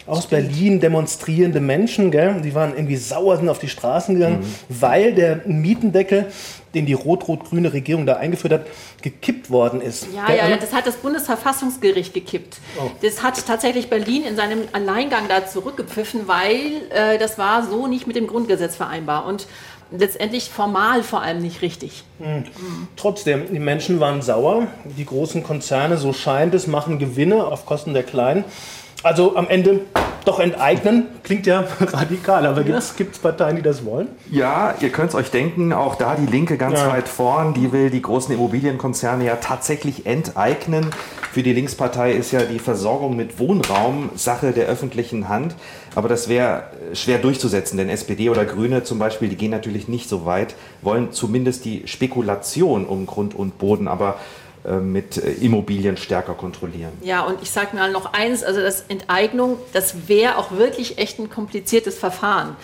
aus 0.07 0.27
Berlin 0.27 0.79
demonstrierende 0.79 1.59
Menschen, 1.59 2.11
gell? 2.11 2.41
die 2.43 2.53
waren 2.53 2.73
irgendwie 2.75 2.95
sauer, 2.95 3.37
sind 3.37 3.49
auf 3.49 3.59
die 3.59 3.67
Straßen 3.67 4.15
gegangen, 4.15 4.39
mhm. 4.39 4.55
weil 4.69 5.13
der 5.13 5.41
Mietendeckel, 5.45 6.27
den 6.73 6.85
die 6.85 6.93
rot-rot-grüne 6.93 7.73
Regierung 7.73 8.05
da 8.05 8.17
eingeführt 8.17 8.53
hat, 8.53 8.67
gekippt 9.01 9.49
worden 9.49 9.81
ist. 9.81 10.07
Ja, 10.13 10.33
ja, 10.33 10.47
ja, 10.47 10.57
das 10.57 10.73
hat 10.73 10.85
das 10.85 10.97
Bundesverfassungsgericht 10.97 12.13
gekippt. 12.13 12.57
Oh. 12.77 12.91
Das 13.01 13.23
hat 13.23 13.43
tatsächlich 13.47 13.89
Berlin 13.89 14.23
in 14.23 14.35
seinem 14.35 14.59
Alleingang 14.73 15.27
da 15.27 15.47
zurückgepfiffen, 15.47 16.27
weil 16.27 16.83
äh, 16.89 17.17
das 17.17 17.37
war 17.37 17.65
so 17.65 17.87
nicht 17.87 18.05
mit 18.05 18.15
dem 18.15 18.27
Grundgesetz 18.27 18.75
vereinbar. 18.75 19.25
Und 19.25 19.47
letztendlich 19.91 20.49
formal 20.49 21.03
vor 21.03 21.21
allem 21.21 21.41
nicht 21.41 21.61
richtig. 21.61 22.03
Mhm. 22.19 22.45
Trotzdem, 22.95 23.51
die 23.51 23.59
Menschen 23.59 23.99
waren 23.99 24.21
sauer. 24.21 24.67
Die 24.97 25.05
großen 25.05 25.43
Konzerne, 25.43 25.97
so 25.97 26.13
scheint 26.13 26.53
es, 26.53 26.67
machen 26.67 26.99
Gewinne 26.99 27.45
auf 27.45 27.65
Kosten 27.65 27.93
der 27.93 28.03
Kleinen. 28.03 28.43
Also 29.05 29.35
am 29.35 29.47
Ende 29.49 29.81
doch 30.25 30.39
enteignen, 30.39 31.05
klingt 31.21 31.45
ja 31.45 31.63
radikal, 31.79 32.43
aber 32.47 32.63
gibt 32.63 32.79
es 32.79 33.19
Parteien, 33.21 33.55
die 33.55 33.61
das 33.61 33.85
wollen? 33.85 34.07
Ja, 34.31 34.73
ihr 34.81 34.89
könnt 34.89 35.09
es 35.09 35.15
euch 35.15 35.29
denken, 35.29 35.73
auch 35.73 35.93
da 35.93 36.15
die 36.15 36.25
Linke 36.25 36.57
ganz 36.57 36.79
ja. 36.79 36.89
weit 36.89 37.07
vorn, 37.07 37.53
die 37.53 37.71
will 37.71 37.91
die 37.91 38.01
großen 38.01 38.33
Immobilienkonzerne 38.33 39.23
ja 39.23 39.35
tatsächlich 39.35 40.07
enteignen. 40.07 40.87
Für 41.31 41.43
die 41.43 41.53
Linkspartei 41.53 42.13
ist 42.13 42.31
ja 42.31 42.41
die 42.41 42.57
Versorgung 42.57 43.15
mit 43.15 43.37
Wohnraum 43.37 44.09
Sache 44.15 44.53
der 44.53 44.65
öffentlichen 44.65 45.29
Hand, 45.29 45.53
aber 45.93 46.09
das 46.09 46.27
wäre 46.27 46.63
schwer 46.93 47.19
durchzusetzen, 47.19 47.77
denn 47.77 47.89
SPD 47.89 48.31
oder 48.31 48.43
Grüne 48.43 48.81
zum 48.81 48.97
Beispiel, 48.97 49.29
die 49.29 49.35
gehen 49.35 49.51
natürlich 49.51 49.87
nicht 49.87 50.09
so 50.09 50.25
weit, 50.25 50.55
wollen 50.81 51.11
zumindest 51.11 51.63
die 51.65 51.83
Spekulation 51.85 52.87
um 52.87 53.05
Grund 53.05 53.35
und 53.35 53.59
Boden, 53.59 53.87
aber 53.87 54.15
äh, 54.15 54.44
mit 54.79 55.17
äh, 55.17 55.31
Immobilien 55.31 55.97
stärker 55.97 56.33
kontrollieren. 56.33 56.93
Ja, 57.01 57.21
und 57.21 57.41
ich 57.41 57.51
sage 57.51 57.75
mal 57.75 57.91
noch 57.91 58.13
eins, 58.13 58.43
also 58.43 58.61
das 58.61 58.85
Enteignung, 58.87 59.57
das 59.73 60.07
wäre 60.07 60.37
auch 60.37 60.51
wirklich 60.51 60.97
echt 60.97 61.19
ein 61.19 61.29
kompliziertes 61.29 61.97
Verfahren. 61.97 62.55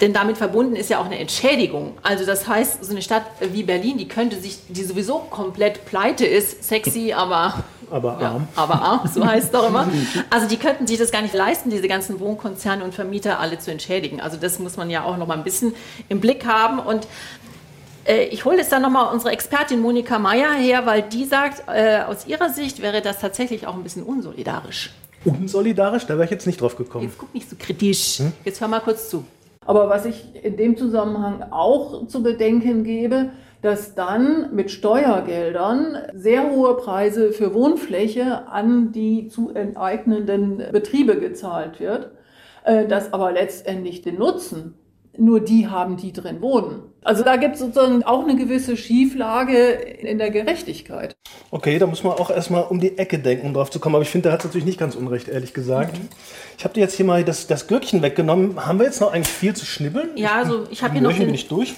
Denn 0.00 0.12
damit 0.12 0.38
verbunden 0.38 0.76
ist 0.76 0.90
ja 0.90 0.98
auch 0.98 1.06
eine 1.06 1.18
Entschädigung. 1.18 1.98
Also 2.02 2.24
das 2.24 2.46
heißt, 2.46 2.84
so 2.84 2.92
eine 2.92 3.02
Stadt 3.02 3.24
wie 3.52 3.62
Berlin, 3.62 3.98
die 3.98 4.08
könnte 4.08 4.38
sich, 4.38 4.58
die 4.68 4.84
sowieso 4.84 5.18
komplett 5.18 5.84
pleite 5.84 6.26
ist, 6.26 6.64
sexy, 6.64 7.12
aber 7.16 7.64
aber 7.90 8.18
arm. 8.18 8.20
Ja, 8.20 8.62
aber 8.62 8.82
arm, 8.82 9.00
so 9.12 9.24
heißt 9.24 9.46
es 9.46 9.50
doch 9.50 9.68
immer. 9.68 9.88
Also 10.30 10.46
die 10.46 10.56
könnten 10.56 10.86
sich 10.86 10.98
das 10.98 11.10
gar 11.10 11.22
nicht 11.22 11.34
leisten, 11.34 11.70
diese 11.70 11.88
ganzen 11.88 12.20
Wohnkonzerne 12.20 12.84
und 12.84 12.94
Vermieter 12.94 13.40
alle 13.40 13.58
zu 13.58 13.70
entschädigen. 13.70 14.20
Also 14.20 14.36
das 14.36 14.58
muss 14.58 14.76
man 14.76 14.90
ja 14.90 15.04
auch 15.04 15.16
noch 15.16 15.26
mal 15.26 15.36
ein 15.36 15.44
bisschen 15.44 15.74
im 16.08 16.20
Blick 16.20 16.46
haben. 16.46 16.78
Und 16.78 17.06
äh, 18.08 18.24
ich 18.24 18.44
hole 18.44 18.56
jetzt 18.56 18.72
dann 18.72 18.82
nochmal 18.82 19.12
unsere 19.12 19.32
Expertin 19.32 19.80
Monika 19.80 20.18
Meyer 20.18 20.52
her, 20.54 20.86
weil 20.86 21.02
die 21.02 21.24
sagt, 21.24 21.62
äh, 21.68 22.00
aus 22.02 22.26
ihrer 22.26 22.48
Sicht 22.48 22.82
wäre 22.82 23.02
das 23.02 23.20
tatsächlich 23.20 23.66
auch 23.66 23.74
ein 23.74 23.82
bisschen 23.82 24.02
unsolidarisch. 24.02 24.90
Unsolidarisch? 25.24 26.06
Da 26.06 26.14
wäre 26.14 26.24
ich 26.24 26.30
jetzt 26.30 26.46
nicht 26.46 26.60
drauf 26.60 26.76
gekommen. 26.76 27.04
Jetzt 27.04 27.18
guck 27.18 27.34
nicht 27.34 27.48
so 27.48 27.56
kritisch. 27.58 28.20
Hm? 28.20 28.32
Jetzt 28.44 28.60
hör 28.60 28.68
mal 28.68 28.80
kurz 28.80 29.10
zu. 29.10 29.24
Aber 29.66 29.90
was 29.90 30.06
ich 30.06 30.24
in 30.42 30.56
dem 30.56 30.76
Zusammenhang 30.76 31.44
auch 31.50 32.06
zu 32.06 32.22
bedenken 32.22 32.84
gebe, 32.84 33.30
dass 33.60 33.94
dann 33.94 34.54
mit 34.54 34.70
Steuergeldern 34.70 35.98
sehr 36.14 36.50
hohe 36.50 36.76
Preise 36.76 37.32
für 37.32 37.52
Wohnfläche 37.52 38.48
an 38.48 38.92
die 38.92 39.28
zu 39.28 39.50
enteignenden 39.50 40.62
Betriebe 40.72 41.18
gezahlt 41.18 41.80
wird, 41.80 42.12
äh, 42.64 42.86
dass 42.86 43.12
aber 43.12 43.32
letztendlich 43.32 44.00
den 44.00 44.16
Nutzen 44.16 44.74
nur 45.18 45.40
die 45.40 45.66
haben, 45.66 45.96
die 45.96 46.12
drin 46.12 46.40
wohnen. 46.40 46.82
Also 47.04 47.24
da 47.24 47.36
gibt 47.36 47.54
es 47.54 47.60
sozusagen 47.60 48.02
auch 48.02 48.24
eine 48.24 48.36
gewisse 48.36 48.76
Schieflage 48.76 49.56
in 49.56 50.18
der 50.18 50.30
Gerechtigkeit. 50.30 51.16
Okay, 51.50 51.78
da 51.78 51.86
muss 51.86 52.02
man 52.02 52.12
auch 52.14 52.30
erstmal 52.30 52.64
um 52.64 52.80
die 52.80 52.98
Ecke 52.98 53.18
denken, 53.18 53.46
um 53.46 53.54
drauf 53.54 53.70
zu 53.70 53.78
kommen. 53.78 53.94
Aber 53.94 54.02
ich 54.02 54.10
finde, 54.10 54.28
da 54.28 54.32
hat 54.32 54.40
es 54.40 54.46
natürlich 54.46 54.66
nicht 54.66 54.78
ganz 54.78 54.94
unrecht, 54.94 55.28
ehrlich 55.28 55.54
gesagt. 55.54 55.96
Mhm. 55.96 56.08
Ich 56.58 56.64
habe 56.64 56.74
dir 56.74 56.80
jetzt 56.80 56.96
hier 56.96 57.06
mal 57.06 57.22
das, 57.22 57.46
das 57.46 57.68
Gürkchen 57.68 58.02
weggenommen. 58.02 58.66
Haben 58.66 58.80
wir 58.80 58.86
jetzt 58.86 59.00
noch 59.00 59.12
eigentlich 59.12 59.28
viel 59.28 59.54
zu 59.54 59.64
schnibbeln? 59.64 60.10
Ja, 60.16 60.34
also 60.34 60.66
ich 60.70 60.82
habe 60.82 60.94
hier 60.94 61.02
noch 61.02 61.12
den, 61.12 61.26
bin 61.26 61.34
ich 61.34 61.46
durch. 61.46 61.74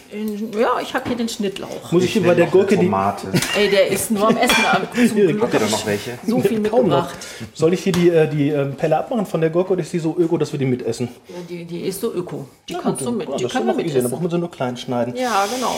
ja, 0.59 0.81
ich 0.81 0.95
habe 0.95 1.07
hier 1.07 1.19
den 1.19 1.29
Schnittlauch. 1.29 1.93
Muss 1.93 2.03
ich 2.03 2.15
hier 2.15 2.23
bei 2.23 2.35
der 2.35 2.47
Gurke 2.47 2.79
die 2.79 2.87
Tomate? 2.87 3.29
Ey, 3.59 3.69
der 3.69 3.89
ist 3.89 4.11
nur 4.11 4.29
am 4.29 4.37
Essen. 4.39 4.57
Glück 4.93 5.43
Habt 5.43 5.53
ihr 5.53 5.61
da 5.61 5.67
noch 5.67 5.87
welche? 5.87 6.13
So 6.27 6.41
viel 6.41 6.61
mitgebracht. 6.61 7.15
Soll 7.53 7.75
ich 7.75 7.83
hier 7.85 7.93
die, 7.93 8.09
äh, 8.09 8.27
die 8.27 8.49
ähm, 8.49 8.75
Pelle 8.75 8.97
abmachen 8.97 9.27
von 9.27 9.43
der 9.43 9.51
Gurke 9.51 9.75
oder 9.75 9.83
ist 9.83 9.93
die 9.93 9.99
so 9.99 10.17
öko, 10.19 10.39
dass 10.39 10.51
wir 10.51 10.59
die 10.59 10.65
mitessen? 10.65 11.09
Ja, 11.29 11.35
die, 11.49 11.65
die 11.67 11.81
ist 11.83 12.01
so 12.01 12.13
öko. 12.13 12.47
Die 12.67 12.73
ja, 12.73 12.79
kannst 12.83 13.01
gut, 13.05 13.09
du 13.09 13.19
mit. 13.19 13.29
Ja, 13.29 13.37
die 13.37 13.45
können 13.45 13.67
wir 13.67 13.75
mitessen. 13.75 14.03
Da 14.03 14.09
brauchen 14.09 14.25
wir 14.25 14.31
sie 14.31 14.39
nur 14.39 14.51
klein 14.51 14.77
schneiden. 14.79 15.10
Ja, 15.17 15.47
genau. 15.47 15.77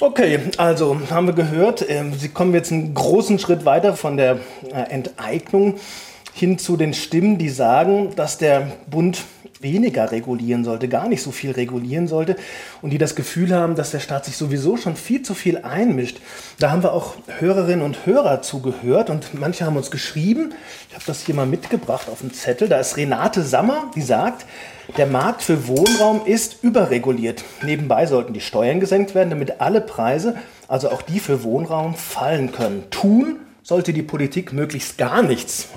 Okay, 0.00 0.38
also 0.58 1.00
haben 1.10 1.26
wir 1.26 1.34
gehört, 1.34 1.84
ähm, 1.88 2.12
Sie 2.16 2.28
kommen 2.28 2.54
jetzt 2.54 2.70
einen 2.70 2.94
großen 2.94 3.38
Schritt 3.40 3.64
weiter 3.64 3.96
von 3.96 4.16
der 4.16 4.38
äh, 4.72 4.90
Enteignung 4.90 5.74
hin 6.32 6.56
zu 6.58 6.76
den 6.76 6.94
Stimmen, 6.94 7.36
die 7.36 7.48
sagen, 7.48 8.14
dass 8.14 8.38
der 8.38 8.68
Bund 8.88 9.18
weniger 9.60 10.10
regulieren 10.12 10.64
sollte, 10.64 10.88
gar 10.88 11.08
nicht 11.08 11.22
so 11.22 11.30
viel 11.30 11.52
regulieren 11.52 12.08
sollte 12.08 12.36
und 12.82 12.90
die 12.90 12.98
das 12.98 13.14
Gefühl 13.14 13.54
haben, 13.54 13.74
dass 13.74 13.90
der 13.90 14.00
Staat 14.00 14.24
sich 14.24 14.36
sowieso 14.36 14.76
schon 14.76 14.96
viel 14.96 15.22
zu 15.22 15.34
viel 15.34 15.58
einmischt. 15.58 16.18
Da 16.58 16.70
haben 16.70 16.82
wir 16.82 16.92
auch 16.92 17.14
Hörerinnen 17.38 17.84
und 17.84 18.06
Hörer 18.06 18.42
zugehört 18.42 19.10
und 19.10 19.38
manche 19.38 19.64
haben 19.64 19.76
uns 19.76 19.90
geschrieben, 19.90 20.54
ich 20.88 20.94
habe 20.94 21.04
das 21.06 21.22
hier 21.22 21.34
mal 21.34 21.46
mitgebracht 21.46 22.08
auf 22.08 22.20
dem 22.20 22.32
Zettel, 22.32 22.68
da 22.68 22.78
ist 22.78 22.96
Renate 22.96 23.42
Sammer, 23.42 23.90
die 23.94 24.02
sagt, 24.02 24.46
der 24.96 25.06
Markt 25.06 25.42
für 25.42 25.68
Wohnraum 25.68 26.22
ist 26.24 26.62
überreguliert. 26.62 27.44
Nebenbei 27.62 28.06
sollten 28.06 28.32
die 28.32 28.40
Steuern 28.40 28.80
gesenkt 28.80 29.14
werden, 29.14 29.28
damit 29.28 29.60
alle 29.60 29.82
Preise, 29.82 30.36
also 30.66 30.90
auch 30.90 31.02
die 31.02 31.20
für 31.20 31.42
Wohnraum, 31.42 31.94
fallen 31.94 32.52
können. 32.52 32.84
Tun 32.90 33.36
sollte 33.68 33.92
die 33.92 34.02
Politik 34.02 34.54
möglichst 34.54 34.96
gar 34.96 35.22
nichts. 35.22 35.68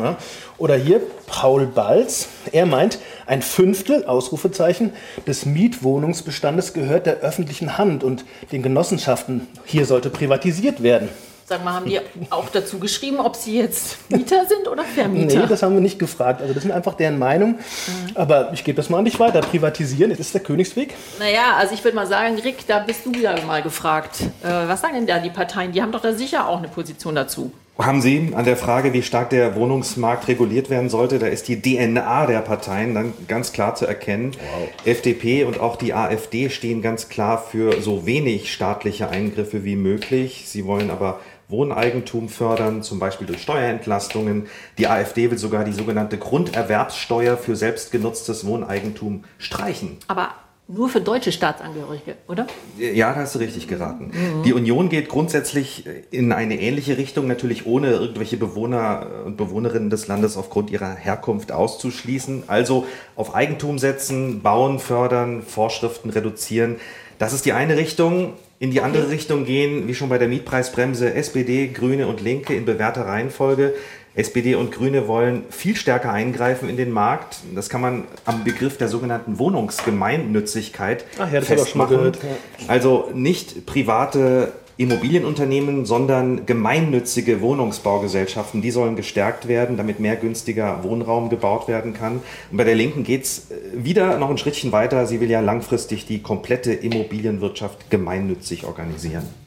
Oder 0.58 0.76
hier 0.76 1.02
Paul 1.28 1.66
Balz, 1.66 2.30
er 2.54 2.66
meint, 2.66 3.00
ein 3.26 3.42
Fünftel, 3.42 4.06
Ausrufezeichen, 4.06 4.94
des 5.28 5.46
Mietwohnungsbestandes 5.46 6.72
gehört 6.72 7.06
der 7.06 7.18
öffentlichen 7.18 7.78
Hand 7.78 8.06
und 8.06 8.24
den 8.54 8.64
Genossenschaften. 8.64 9.46
Hier 9.66 9.86
sollte 9.86 10.10
privatisiert 10.10 10.82
werden. 10.82 11.10
Sag 11.44 11.66
mal, 11.66 11.74
haben 11.74 11.86
die 11.86 12.00
auch 12.30 12.48
dazu 12.48 12.80
geschrieben, 12.80 13.20
ob 13.20 13.36
sie 13.36 13.58
jetzt 13.58 13.98
Mieter 14.10 14.46
sind 14.46 14.70
oder 14.70 14.86
Vermieter? 14.86 15.42
Nee, 15.42 15.48
das 15.50 15.62
haben 15.62 15.74
wir 15.74 15.82
nicht 15.82 16.00
gefragt. 16.00 16.40
Also 16.40 16.54
das 16.54 16.64
sind 16.64 16.72
einfach 16.72 16.94
deren 16.94 17.20
Meinung. 17.20 17.56
Mhm. 17.56 18.16
Aber 18.16 18.54
ich 18.54 18.64
gebe 18.64 18.78
das 18.78 18.90
mal 18.90 19.00
an 19.00 19.06
dich 19.06 19.20
weiter. 19.20 19.42
Privatisieren, 19.42 20.12
ist 20.12 20.34
der 20.34 20.40
Königsweg? 20.40 20.94
Naja, 21.20 21.58
also 21.58 21.74
ich 21.74 21.84
würde 21.84 21.96
mal 21.96 22.08
sagen, 22.08 22.40
Rick, 22.40 22.66
da 22.68 22.80
bist 22.80 23.06
du 23.06 23.14
wieder 23.14 23.36
mal 23.42 23.62
gefragt. 23.62 24.22
Äh, 24.44 24.48
was 24.48 24.80
sagen 24.80 24.94
denn 24.94 25.08
da 25.08 25.20
die 25.20 25.30
Parteien? 25.30 25.74
Die 25.74 25.82
haben 25.82 25.92
doch 25.92 26.02
da 26.02 26.14
sicher 26.14 26.48
auch 26.48 26.60
eine 26.60 26.70
Position 26.70 27.16
dazu. 27.16 27.52
Haben 27.78 28.02
Sie 28.02 28.32
an 28.36 28.46
der 28.46 28.58
Frage, 28.58 28.94
wie 28.94 29.02
stark 29.02 29.30
der 29.32 29.56
Wohnungsmarkt 29.56 30.28
reguliert 30.28 30.70
werden 30.70 30.90
sollte, 30.90 31.20
da 31.20 31.28
ist 31.28 31.48
die 31.48 31.62
DNA 31.62 32.28
der 32.28 32.40
Parteien 32.42 32.94
dann 32.94 33.14
ganz 33.28 33.54
klar 33.54 33.76
zu 33.76 33.86
erkennen. 33.86 34.34
Wow. 34.34 34.70
FDP 34.86 35.46
und 35.46 35.60
auch 35.60 35.78
die 35.78 35.94
AfD 35.94 36.50
stehen 36.50 36.82
ganz 36.82 37.10
klar 37.10 37.42
für 37.42 37.82
so 37.82 38.06
wenig 38.06 38.54
staatliche 38.54 39.10
Eingriffe 39.10 39.64
wie 39.64 39.76
möglich. 39.76 40.44
Sie 40.48 40.66
wollen 40.66 40.92
aber 40.92 41.22
Wohneigentum 41.48 42.30
fördern, 42.30 42.82
zum 42.82 43.00
Beispiel 43.00 43.28
durch 43.28 43.42
Steuerentlastungen. 43.42 44.48
Die 44.78 44.88
AfD 44.88 45.32
will 45.32 45.38
sogar 45.38 45.64
die 45.64 45.74
sogenannte 45.74 46.18
Grunderwerbssteuer 46.18 47.38
für 47.38 47.56
selbstgenutztes 47.56 48.46
Wohneigentum 48.46 49.24
streichen. 49.38 49.98
Aber 50.08 50.30
nur 50.68 50.90
für 50.90 51.02
deutsche 51.02 51.32
Staatsangehörige, 51.32 52.16
oder? 52.28 52.48
Ja, 52.78 53.14
da 53.14 53.22
hast 53.22 53.36
du 53.36 53.40
richtig 53.40 53.68
geraten. 53.68 54.12
Mhm. 54.14 54.44
Die 54.44 54.54
Union 54.54 54.90
geht 54.90 55.10
grundsätzlich 55.10 55.86
in 56.12 56.32
eine 56.32 56.60
ähnliche 56.60 56.98
Richtung, 56.98 57.28
natürlich 57.28 57.66
ohne 57.66 57.92
irgendwelche 57.92 58.38
Bewohner 58.38 59.08
und 59.26 59.36
Bewohnerinnen 59.36 59.90
des 59.90 60.08
Landes 60.08 60.38
aufgrund 60.38 60.70
ihrer 60.70 60.96
Herkunft 60.96 61.52
auszuschließen. 61.52 62.44
Also 62.48 62.86
auf 63.16 63.36
Eigentum 63.36 63.80
setzen, 63.80 64.42
bauen, 64.42 64.80
fördern, 64.80 65.42
Vorschriften 65.44 66.10
reduzieren. 66.10 66.78
Das 67.20 67.34
ist 67.34 67.46
die 67.46 67.54
eine 67.54 67.78
Richtung. 67.78 68.34
In 68.60 68.70
die 68.70 68.82
andere 68.82 69.10
Richtung 69.10 69.46
gehen, 69.46 69.88
wie 69.88 69.96
schon 69.96 70.10
bei 70.10 70.20
der 70.20 70.28
Mietpreisbremse, 70.28 71.16
SPD, 71.16 71.68
Grüne 71.70 72.08
und 72.08 72.22
Linke 72.22 72.56
in 72.56 72.64
bewährter 72.64 73.08
Reihenfolge. 73.08 73.74
SPD 74.16 74.56
und 74.56 74.72
Grüne 74.72 75.08
wollen 75.08 75.44
viel 75.50 75.76
stärker 75.76 76.12
eingreifen 76.12 76.70
in 76.70 76.78
den 76.78 76.92
Markt. 76.92 77.38
Das 77.56 77.70
kann 77.70 77.82
man 77.82 78.04
am 78.26 78.44
Begriff 78.44 78.78
der 78.78 78.90
sogenannten 78.90 79.40
Wohnungsgemeinnützigkeit 79.40 81.06
Ach 81.18 81.32
ja, 81.32 81.40
das 81.40 81.48
festmachen. 81.48 81.98
gehört, 81.98 82.18
ja. 82.18 82.30
Also 82.68 83.10
nicht 83.14 83.66
private 83.66 84.52
Immobilienunternehmen, 84.78 85.86
sondern 85.86 86.46
gemeinnützige 86.46 87.40
Wohnungsbaugesellschaften, 87.42 88.62
die 88.62 88.72
sollen 88.72 88.96
gestärkt 88.96 89.48
werden, 89.48 89.78
damit 89.78 90.00
mehr 90.00 90.16
günstiger 90.16 90.84
Wohnraum 90.84 91.30
gebaut 91.30 91.68
werden 91.68 91.94
kann. 91.94 92.22
Und 92.50 92.58
bei 92.58 92.64
der 92.64 92.76
Linken 92.76 93.04
geht 93.04 93.24
es 93.26 93.48
wieder 93.74 94.18
noch 94.18 94.30
ein 94.30 94.38
Schrittchen 94.38 94.72
weiter. 94.72 95.06
Sie 95.06 95.20
will 95.22 95.30
ja 95.30 95.40
langfristig 95.40 96.06
die 96.06 96.22
komplette 96.22 96.74
Immobilienwirtschaft 96.74 97.92
gemeinnützig 97.92 98.66
organisieren. 98.66 99.41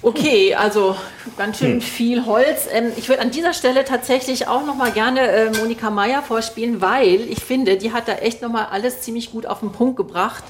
Okay, 0.00 0.54
also 0.54 0.94
ganz 1.36 1.58
schön 1.58 1.74
Hm. 1.74 1.80
viel 1.80 2.24
Holz. 2.26 2.68
Ähm, 2.72 2.92
ich 2.96 3.08
würde 3.08 3.22
an 3.22 3.30
dieser 3.30 3.52
Stelle 3.52 3.84
tatsächlich 3.84 4.46
auch 4.46 4.64
noch 4.64 4.76
mal 4.76 4.92
gerne 4.92 5.20
äh, 5.20 5.50
Monika 5.58 5.90
Meyer 5.90 6.22
vorspielen, 6.22 6.80
weil 6.80 7.20
ich 7.28 7.40
finde, 7.44 7.76
die 7.76 7.92
hat 7.92 8.06
da 8.06 8.12
echt 8.12 8.40
noch 8.40 8.50
mal 8.50 8.66
alles 8.70 9.00
ziemlich 9.00 9.32
gut 9.32 9.46
auf 9.46 9.60
den 9.60 9.72
Punkt 9.72 9.96
gebracht, 9.96 10.44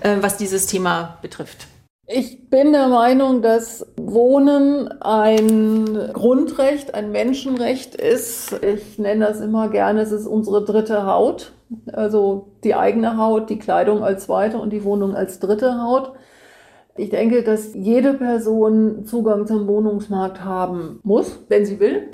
äh, 0.00 0.16
was 0.20 0.38
dieses 0.38 0.66
Thema 0.66 1.18
betrifft. 1.20 1.66
Ich 2.06 2.50
bin 2.50 2.72
der 2.72 2.88
Meinung, 2.88 3.40
dass 3.40 3.86
Wohnen 3.96 4.88
ein 5.00 6.10
Grundrecht, 6.12 6.94
ein 6.94 7.12
Menschenrecht 7.12 7.94
ist. 7.94 8.52
Ich 8.62 8.98
nenne 8.98 9.26
das 9.26 9.40
immer 9.40 9.68
gerne, 9.68 10.02
es 10.02 10.12
ist 10.12 10.26
unsere 10.26 10.64
dritte 10.64 11.06
Haut. 11.06 11.52
Also 11.92 12.48
die 12.62 12.74
eigene 12.74 13.16
Haut, 13.16 13.48
die 13.48 13.58
Kleidung 13.58 14.04
als 14.04 14.24
zweite 14.24 14.58
und 14.58 14.70
die 14.70 14.84
Wohnung 14.84 15.14
als 15.14 15.40
dritte 15.40 15.82
Haut. 15.82 16.12
Ich 16.96 17.10
denke, 17.10 17.42
dass 17.42 17.74
jede 17.74 18.14
Person 18.14 19.04
Zugang 19.04 19.46
zum 19.46 19.66
Wohnungsmarkt 19.66 20.44
haben 20.44 21.00
muss, 21.02 21.40
wenn 21.48 21.66
sie 21.66 21.80
will. 21.80 22.10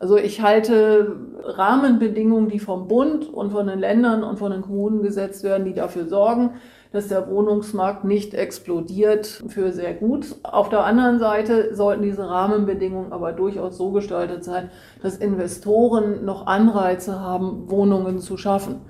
Also 0.00 0.16
ich 0.16 0.40
halte 0.40 1.16
Rahmenbedingungen, 1.44 2.48
die 2.48 2.58
vom 2.58 2.88
Bund 2.88 3.28
und 3.28 3.52
von 3.52 3.66
den 3.66 3.78
Ländern 3.78 4.24
und 4.24 4.38
von 4.38 4.50
den 4.50 4.62
Kommunen 4.62 5.02
gesetzt 5.02 5.44
werden, 5.44 5.66
die 5.66 5.74
dafür 5.74 6.08
sorgen, 6.08 6.54
dass 6.92 7.08
der 7.08 7.28
Wohnungsmarkt 7.28 8.04
nicht 8.04 8.32
explodiert, 8.32 9.26
für 9.48 9.70
sehr 9.70 9.94
gut. 9.94 10.34
Auf 10.42 10.70
der 10.70 10.84
anderen 10.84 11.18
Seite 11.18 11.74
sollten 11.74 12.02
diese 12.02 12.28
Rahmenbedingungen 12.28 13.12
aber 13.12 13.32
durchaus 13.32 13.76
so 13.76 13.92
gestaltet 13.92 14.44
sein, 14.44 14.70
dass 15.02 15.18
Investoren 15.18 16.24
noch 16.24 16.46
Anreize 16.46 17.20
haben, 17.20 17.70
Wohnungen 17.70 18.18
zu 18.18 18.36
schaffen. 18.36 18.80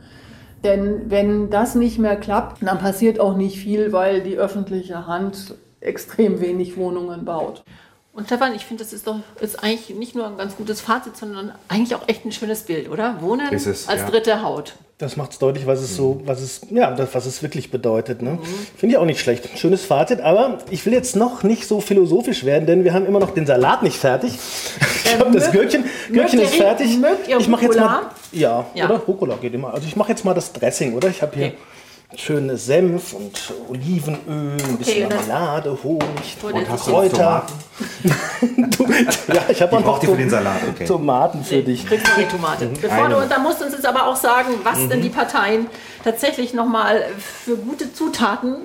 Denn 0.65 1.11
wenn 1.11 1.51
das 1.51 1.75
nicht 1.75 1.99
mehr 1.99 2.17
klappt, 2.17 2.63
dann 2.63 2.79
passiert 2.79 3.19
auch 3.19 3.37
nicht 3.37 3.59
viel, 3.59 3.93
weil 3.93 4.21
die 4.23 4.37
öffentliche 4.37 5.07
Hand 5.07 5.55
extrem 5.81 6.41
wenig 6.41 6.77
Wohnungen 6.77 7.25
baut. 7.25 7.65
Und 8.13 8.27
Stefan, 8.27 8.55
ich 8.55 8.67
finde, 8.67 8.85
das 8.85 8.93
ist 8.93 9.07
doch 9.07 9.21
ist 9.41 9.63
eigentlich 9.65 9.97
nicht 9.97 10.15
nur 10.15 10.27
ein 10.27 10.37
ganz 10.37 10.57
gutes 10.57 10.81
Fazit, 10.81 11.17
sondern 11.17 11.53
eigentlich 11.69 11.95
auch 11.95 12.07
echt 12.09 12.25
ein 12.25 12.33
schönes 12.33 12.63
Bild, 12.63 12.91
oder? 12.91 13.21
Wohnen 13.23 13.51
Ist 13.53 13.67
es, 13.67 13.89
als 13.89 14.03
ja. 14.03 14.11
dritte 14.11 14.43
Haut. 14.43 14.75
Das 15.03 15.17
macht 15.17 15.33
es 15.33 15.39
deutlich, 15.41 15.67
was 15.67 15.81
es 15.81 15.97
so, 15.97 16.21
was 16.27 16.41
es, 16.41 16.61
ja, 16.71 16.93
das, 16.93 17.13
was 17.13 17.27
es 17.27 17.43
wirklich 17.43 17.73
bedeutet. 17.73 18.23
Ne? 18.23 18.39
Finde 18.77 18.95
ich 18.95 18.99
auch 19.01 19.05
nicht 19.05 19.19
schlecht. 19.19 19.59
Schönes 19.59 19.85
Fazit, 19.85 20.21
aber 20.21 20.59
ich 20.71 20.87
will 20.87 20.93
jetzt 20.93 21.17
noch 21.17 21.43
nicht 21.43 21.67
so 21.67 21.81
philosophisch 21.81 22.45
werden, 22.45 22.67
denn 22.67 22.85
wir 22.85 22.93
haben 22.95 23.05
immer 23.07 23.19
noch 23.19 23.31
den 23.35 23.45
Salat 23.45 23.83
nicht 23.83 23.97
fertig. 23.97 24.39
Ich 25.05 25.19
habe 25.19 25.33
das 25.33 25.53
mögt- 25.53 25.53
Gürkchen, 26.13 26.39
ist 26.41 26.55
fertig. 26.55 26.99
mögt 26.99 27.27
ihr 27.27 27.37
ich 27.39 27.49
mache 27.49 27.65
jetzt 27.65 27.81
mal, 27.81 28.03
ja, 28.31 28.65
Ja. 28.75 28.85
oder 28.85 28.99
Rucola 28.99 29.35
geht 29.43 29.55
immer. 29.55 29.75
Also 29.75 29.89
ich 29.89 29.97
mache 29.97 30.11
jetzt 30.11 30.25
mal 30.25 30.35
das 30.35 30.53
Dressing, 30.53 30.95
oder? 30.95 31.09
Ich 31.09 31.21
habe 31.21 31.35
hier 31.35 31.53
schönes 32.17 32.67
Senf 32.67 33.13
und 33.15 33.33
Olivenöl, 33.69 34.57
ein 34.63 34.77
bisschen 34.79 35.05
und 35.05 35.13
das- 35.13 35.27
Marmelade, 35.29 35.79
Honig, 35.83 36.37
Und 36.43 36.69
hast 36.69 36.87
du 36.87 36.91
Kräuter. 36.91 37.47
du, 38.43 38.85
ja, 39.33 39.41
ich 39.49 39.63
habe 39.63 39.77
Die 39.77 39.85
auch 39.85 40.03
noch 40.03 40.31
Salat, 40.31 40.57
okay. 40.71 40.85
Tomaten 40.87 41.45
für 41.45 41.63
dich. 41.63 41.87
Kriegst 41.87 42.07
du 42.09 42.21
die 42.21 42.27
Tomate. 42.29 42.67
Bevor 42.81 43.05
Eine. 43.07 43.15
du, 43.15 43.21
und 43.23 43.31
da 43.31 43.39
musst 43.39 43.61
du 43.61 43.65
uns 43.65 43.75
jetzt 43.75 43.87
aber 43.87 44.07
auch 44.07 44.17
sagen, 44.17 44.55
was 44.63 44.79
Mhm. 44.79 44.89
denn 44.91 45.03
die 45.03 45.09
Parteien 45.09 45.67
tatsächlich 46.05 46.53
nochmal 46.55 47.05
für 47.19 47.57
gute 47.57 47.93
Zutaten 47.93 48.57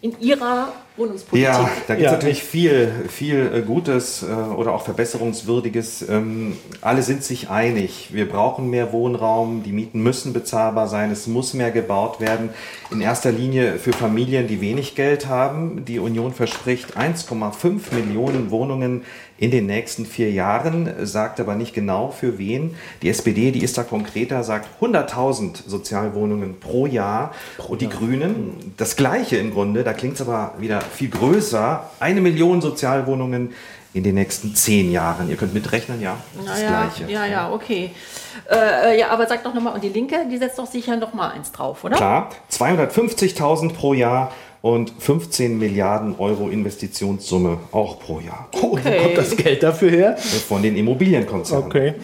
in 0.00 0.18
ihrer 0.20 0.68
Wohnungspolitik. 0.96 1.44
Ja, 1.44 1.68
da 1.88 1.94
gibt 1.94 2.06
es 2.06 2.12
Ja. 2.12 2.12
natürlich 2.12 2.44
viel, 2.44 2.92
viel 3.08 3.50
äh, 3.52 3.62
Gutes 3.62 4.22
äh, 4.22 4.26
oder 4.26 4.72
auch 4.72 4.82
Verbesserungswürdiges. 4.84 6.08
Ähm, 6.08 6.56
alle 6.80 7.02
sind 7.02 7.24
sich 7.24 7.50
einig. 7.50 8.10
Wir 8.12 8.28
brauchen 8.28 8.70
mehr 8.70 8.92
Wohnraum, 8.92 9.62
die 9.64 9.72
Mieten 9.72 10.02
müssen 10.02 10.32
bezahlbar 10.32 10.86
sein, 10.86 11.10
es 11.10 11.26
muss 11.26 11.52
mehr 11.52 11.72
gebaut 11.72 12.20
werden. 12.20 12.50
In 12.92 13.00
erster 13.00 13.32
Linie 13.32 13.78
für 13.78 13.92
Familien, 13.92 14.46
die 14.46 14.60
wenig 14.60 14.94
Geld 14.94 15.26
haben. 15.28 15.84
Die 15.84 15.98
Union 15.98 16.32
verspricht 16.32 16.96
1,5 16.96 17.92
Millionen 17.94 18.50
Wohnungen 18.52 19.02
in 19.36 19.50
den 19.50 19.66
nächsten 19.66 20.06
vier 20.06 20.30
Jahren, 20.30 20.92
sagt 21.06 21.40
aber 21.40 21.56
nicht 21.56 21.74
genau 21.74 22.10
für 22.10 22.38
wen. 22.38 22.76
Die 23.02 23.08
SPD, 23.08 23.50
die 23.50 23.64
ist 23.64 23.76
da 23.76 23.82
konkreter, 23.82 24.44
sagt 24.44 24.68
100.000 24.80 25.68
Sozialwohnungen 25.68 26.60
pro 26.60 26.86
Jahr. 26.86 27.32
Und 27.68 27.80
die 27.80 27.88
Grünen, 27.88 28.74
das 28.76 28.96
Gleiche 28.96 29.36
im 29.36 29.52
Grunde, 29.52 29.82
da 29.82 29.92
klingt 29.92 30.14
es 30.14 30.20
aber 30.20 30.54
wieder 30.58 30.80
viel 30.80 31.08
größer, 31.08 31.90
eine 31.98 32.20
Million 32.20 32.60
Sozialwohnungen 32.60 33.52
in 33.94 34.02
den 34.02 34.16
nächsten 34.16 34.54
zehn 34.54 34.90
Jahren. 34.90 35.30
Ihr 35.30 35.36
könnt 35.36 35.54
mitrechnen, 35.54 36.00
ja, 36.00 36.16
das 36.34 36.44
ist 36.44 36.50
das 36.50 36.62
ja, 36.62 36.68
Gleiche. 36.68 37.12
ja, 37.12 37.26
ja, 37.26 37.52
okay. 37.52 37.92
Äh, 38.50 38.98
ja, 38.98 39.08
aber 39.10 39.26
sag 39.26 39.44
doch 39.44 39.54
nochmal, 39.54 39.74
und 39.74 39.84
die 39.84 39.88
Linke, 39.88 40.26
die 40.30 40.36
setzt 40.36 40.58
doch 40.58 40.66
sicher 40.66 40.96
nochmal 40.96 41.30
eins 41.32 41.52
drauf, 41.52 41.84
oder? 41.84 41.96
Klar, 41.96 42.30
250.000 42.50 43.72
pro 43.72 43.94
Jahr 43.94 44.32
und 44.64 44.94
15 44.98 45.58
Milliarden 45.58 46.14
Euro 46.18 46.48
Investitionssumme 46.48 47.58
auch 47.70 48.00
pro 48.00 48.20
Jahr. 48.20 48.48
Oh, 48.62 48.78
wo 48.82 49.02
kommt 49.02 49.18
das 49.18 49.36
Geld 49.36 49.62
dafür 49.62 49.90
her? 49.90 50.16
Von 50.16 50.62
den 50.62 50.74
Immobilienkonzernen. 50.74 51.66
Okay. 51.66 51.94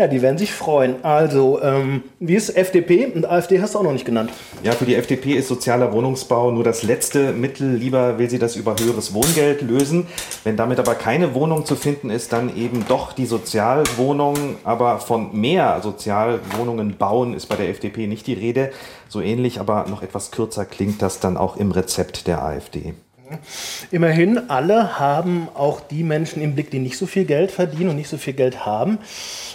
Ja, 0.00 0.06
die 0.06 0.22
werden 0.22 0.38
sich 0.38 0.54
freuen. 0.54 1.04
Also, 1.04 1.60
ähm, 1.60 2.04
wie 2.20 2.34
ist 2.34 2.56
FDP 2.56 3.04
und 3.14 3.26
AfD 3.26 3.60
hast 3.60 3.74
du 3.74 3.80
auch 3.80 3.82
noch 3.82 3.92
nicht 3.92 4.06
genannt. 4.06 4.30
Ja, 4.62 4.72
für 4.72 4.86
die 4.86 4.94
FDP 4.94 5.34
ist 5.34 5.48
sozialer 5.48 5.92
Wohnungsbau 5.92 6.50
nur 6.52 6.64
das 6.64 6.82
letzte 6.82 7.32
Mittel. 7.32 7.74
Lieber 7.74 8.16
will 8.18 8.30
sie 8.30 8.38
das 8.38 8.56
über 8.56 8.76
höheres 8.80 9.12
Wohngeld 9.12 9.60
lösen. 9.60 10.06
Wenn 10.42 10.56
damit 10.56 10.78
aber 10.78 10.94
keine 10.94 11.34
Wohnung 11.34 11.66
zu 11.66 11.76
finden 11.76 12.08
ist, 12.08 12.32
dann 12.32 12.56
eben 12.56 12.86
doch 12.88 13.12
die 13.12 13.26
Sozialwohnung. 13.26 14.56
Aber 14.64 15.00
von 15.00 15.38
mehr 15.38 15.80
Sozialwohnungen 15.82 16.96
bauen 16.96 17.34
ist 17.34 17.50
bei 17.50 17.56
der 17.56 17.68
FDP 17.68 18.06
nicht 18.06 18.26
die 18.26 18.32
Rede. 18.32 18.72
So 19.06 19.20
ähnlich, 19.20 19.60
aber 19.60 19.84
noch 19.90 20.02
etwas 20.02 20.30
kürzer 20.30 20.64
klingt 20.64 21.02
das 21.02 21.20
dann 21.20 21.36
auch 21.36 21.58
im 21.58 21.72
Rezept 21.72 22.26
der 22.26 22.42
AfD. 22.42 22.94
Immerhin, 23.90 24.50
alle 24.50 24.98
haben 24.98 25.48
auch 25.54 25.80
die 25.80 26.02
Menschen 26.02 26.42
im 26.42 26.54
Blick, 26.54 26.70
die 26.70 26.78
nicht 26.78 26.96
so 26.96 27.06
viel 27.06 27.24
Geld 27.24 27.50
verdienen 27.50 27.90
und 27.90 27.96
nicht 27.96 28.08
so 28.08 28.16
viel 28.16 28.34
Geld 28.34 28.64
haben. 28.66 28.98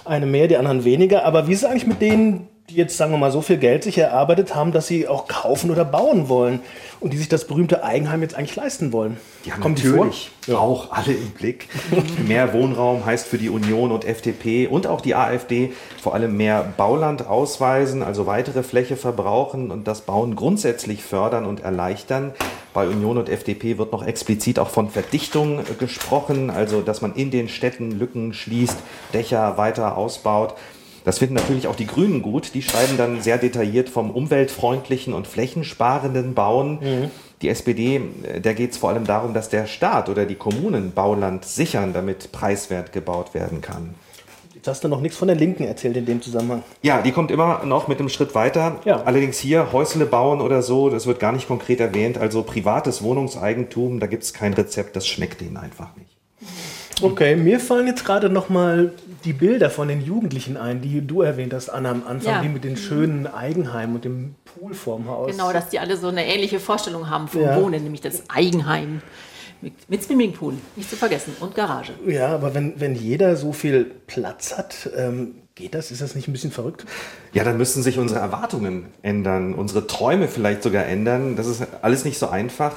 Eine 0.03 0.25
mehr, 0.25 0.47
die 0.47 0.57
anderen 0.57 0.83
weniger. 0.83 1.25
Aber 1.25 1.47
wie 1.47 1.53
ist 1.53 1.63
es 1.63 1.65
eigentlich 1.65 1.87
mit 1.87 2.01
denen, 2.01 2.47
die 2.69 2.75
jetzt, 2.75 2.97
sagen 2.97 3.11
wir 3.11 3.19
mal, 3.19 3.31
so 3.31 3.41
viel 3.41 3.57
Geld 3.57 3.83
sich 3.83 3.99
erarbeitet 3.99 4.55
haben, 4.55 4.71
dass 4.71 4.87
sie 4.87 5.07
auch 5.07 5.27
kaufen 5.27 5.69
oder 5.69 5.85
bauen 5.85 6.29
wollen 6.29 6.61
und 6.99 7.13
die 7.13 7.17
sich 7.17 7.29
das 7.29 7.45
berühmte 7.45 7.83
Eigenheim 7.83 8.23
jetzt 8.23 8.33
eigentlich 8.33 8.55
leisten 8.55 8.91
wollen? 8.91 9.17
Haben 9.51 9.61
Kommt 9.61 9.83
natürlich 9.83 10.31
auch 10.51 10.91
alle 10.91 11.13
im 11.13 11.29
Blick. 11.31 11.69
mehr 12.27 12.53
Wohnraum 12.53 13.05
heißt 13.05 13.27
für 13.27 13.37
die 13.37 13.49
Union 13.49 13.91
und 13.91 14.03
FDP 14.03 14.65
und 14.65 14.87
auch 14.87 15.01
die 15.01 15.13
AfD 15.13 15.73
vor 16.01 16.15
allem 16.15 16.37
mehr 16.37 16.73
Bauland 16.75 17.27
ausweisen, 17.27 18.01
also 18.01 18.25
weitere 18.25 18.63
Fläche 18.63 18.95
verbrauchen 18.95 19.69
und 19.69 19.87
das 19.87 20.01
Bauen 20.01 20.35
grundsätzlich 20.35 21.03
fördern 21.03 21.45
und 21.45 21.59
erleichtern. 21.59 22.33
Bei 22.73 22.87
Union 22.87 23.19
und 23.19 23.29
FDP 23.29 23.77
wird 23.77 23.91
noch 23.91 24.03
explizit 24.03 24.57
auch 24.57 24.69
von 24.69 24.89
Verdichtung 24.89 25.59
gesprochen, 25.77 26.49
also 26.49 26.81
dass 26.81 27.03
man 27.03 27.13
in 27.13 27.29
den 27.29 27.47
Städten 27.47 27.91
Lücken 27.91 28.33
schließt, 28.33 28.77
Dächer 29.13 29.57
weiter 29.57 29.97
ausbaut. 29.97 30.55
Das 31.05 31.19
finden 31.19 31.35
natürlich 31.35 31.67
auch 31.67 31.75
die 31.75 31.87
Grünen 31.87 32.21
gut. 32.21 32.53
Die 32.55 32.61
schreiben 32.61 32.97
dann 32.97 33.21
sehr 33.21 33.37
detailliert 33.37 33.89
vom 33.89 34.11
umweltfreundlichen 34.11 35.13
und 35.13 35.27
flächensparenden 35.27 36.33
Bauen. 36.33 36.79
Die 37.41 37.49
SPD, 37.49 38.01
äh, 38.23 38.41
der 38.41 38.53
geht 38.53 38.71
es 38.71 38.77
vor 38.77 38.89
allem 38.89 39.05
darum, 39.05 39.33
dass 39.33 39.49
der 39.49 39.67
Staat 39.67 40.09
oder 40.09 40.25
die 40.25 40.35
Kommunen 40.35 40.91
Bauland 40.93 41.45
sichern, 41.45 41.93
damit 41.93 42.31
preiswert 42.31 42.91
gebaut 42.91 43.33
werden 43.33 43.61
kann. 43.61 43.93
Jetzt 44.53 44.67
hast 44.67 44.83
du 44.83 44.87
noch 44.87 45.01
nichts 45.01 45.15
von 45.15 45.27
der 45.27 45.37
Linken 45.37 45.63
erzählt 45.63 45.95
in 45.95 46.07
dem 46.07 46.23
Zusammenhang. 46.23 46.63
Ja, 46.81 47.01
die 47.03 47.11
kommt 47.11 47.29
immer 47.29 47.63
noch 47.65 47.87
mit 47.87 47.99
einem 47.99 48.09
Schritt 48.09 48.33
weiter. 48.33 48.79
Allerdings 49.05 49.37
hier 49.37 49.71
Häusle 49.71 50.07
bauen 50.07 50.41
oder 50.41 50.63
so, 50.63 50.89
das 50.89 51.05
wird 51.05 51.19
gar 51.19 51.33
nicht 51.33 51.47
konkret 51.47 51.79
erwähnt. 51.79 52.17
Also 52.17 52.41
privates 52.41 53.03
Wohnungseigentum, 53.03 53.99
da 53.99 54.07
gibt 54.07 54.23
es 54.23 54.33
kein 54.33 54.53
Rezept, 54.53 54.95
das 54.95 55.05
schmeckt 55.05 55.41
denen 55.41 55.57
einfach 55.57 55.95
nicht. 55.97 56.17
Okay, 57.01 57.35
mir 57.35 57.59
fallen 57.59 57.87
jetzt 57.87 58.05
gerade 58.05 58.29
noch 58.29 58.49
mal 58.49 58.91
die 59.25 59.33
Bilder 59.33 59.69
von 59.69 59.87
den 59.87 60.01
Jugendlichen 60.01 60.55
ein, 60.55 60.81
die 60.81 61.01
du 61.05 61.21
erwähnt 61.21 61.53
hast, 61.53 61.69
Anna, 61.69 61.91
am 61.91 62.03
Anfang, 62.07 62.35
Ja. 62.35 62.41
die 62.41 62.47
mit 62.49 62.63
den 62.63 62.77
schönen 62.77 63.27
Eigenheimen 63.27 63.95
und 63.95 64.05
dem 64.05 64.35
Pool 64.45 64.73
vorm 64.73 65.07
Haus. 65.09 65.31
Genau, 65.31 65.51
dass 65.51 65.69
die 65.69 65.79
alle 65.79 65.97
so 65.97 66.07
eine 66.07 66.25
ähnliche 66.25 66.59
Vorstellung 66.59 67.09
haben 67.09 67.27
vom 67.27 67.41
Ja. 67.41 67.61
Wohnen, 67.61 67.83
nämlich 67.83 68.01
das 68.01 68.23
Eigenheim 68.29 69.01
mit, 69.61 69.73
mit 69.89 70.03
Swimmingpool, 70.03 70.53
nicht 70.75 70.89
zu 70.89 70.95
vergessen, 70.95 71.35
und 71.39 71.55
Garage. 71.55 71.93
Ja, 72.07 72.27
aber 72.27 72.53
wenn, 72.53 72.79
wenn 72.79 72.95
jeder 72.95 73.35
so 73.35 73.51
viel 73.51 73.85
Platz 74.07 74.57
hat, 74.57 74.89
ähm, 74.95 75.35
geht 75.55 75.73
das? 75.73 75.91
Ist 75.91 76.01
das 76.01 76.15
nicht 76.15 76.27
ein 76.27 76.33
bisschen 76.33 76.51
verrückt? 76.51 76.85
Ja, 77.33 77.43
dann 77.43 77.57
müssten 77.57 77.81
sich 77.81 77.97
unsere 77.97 78.19
Erwartungen 78.19 78.85
ändern, 79.01 79.53
unsere 79.53 79.87
Träume 79.87 80.27
vielleicht 80.27 80.63
sogar 80.63 80.85
ändern. 80.85 81.35
Das 81.35 81.47
ist 81.47 81.65
alles 81.81 82.05
nicht 82.05 82.19
so 82.19 82.27
einfach. 82.29 82.75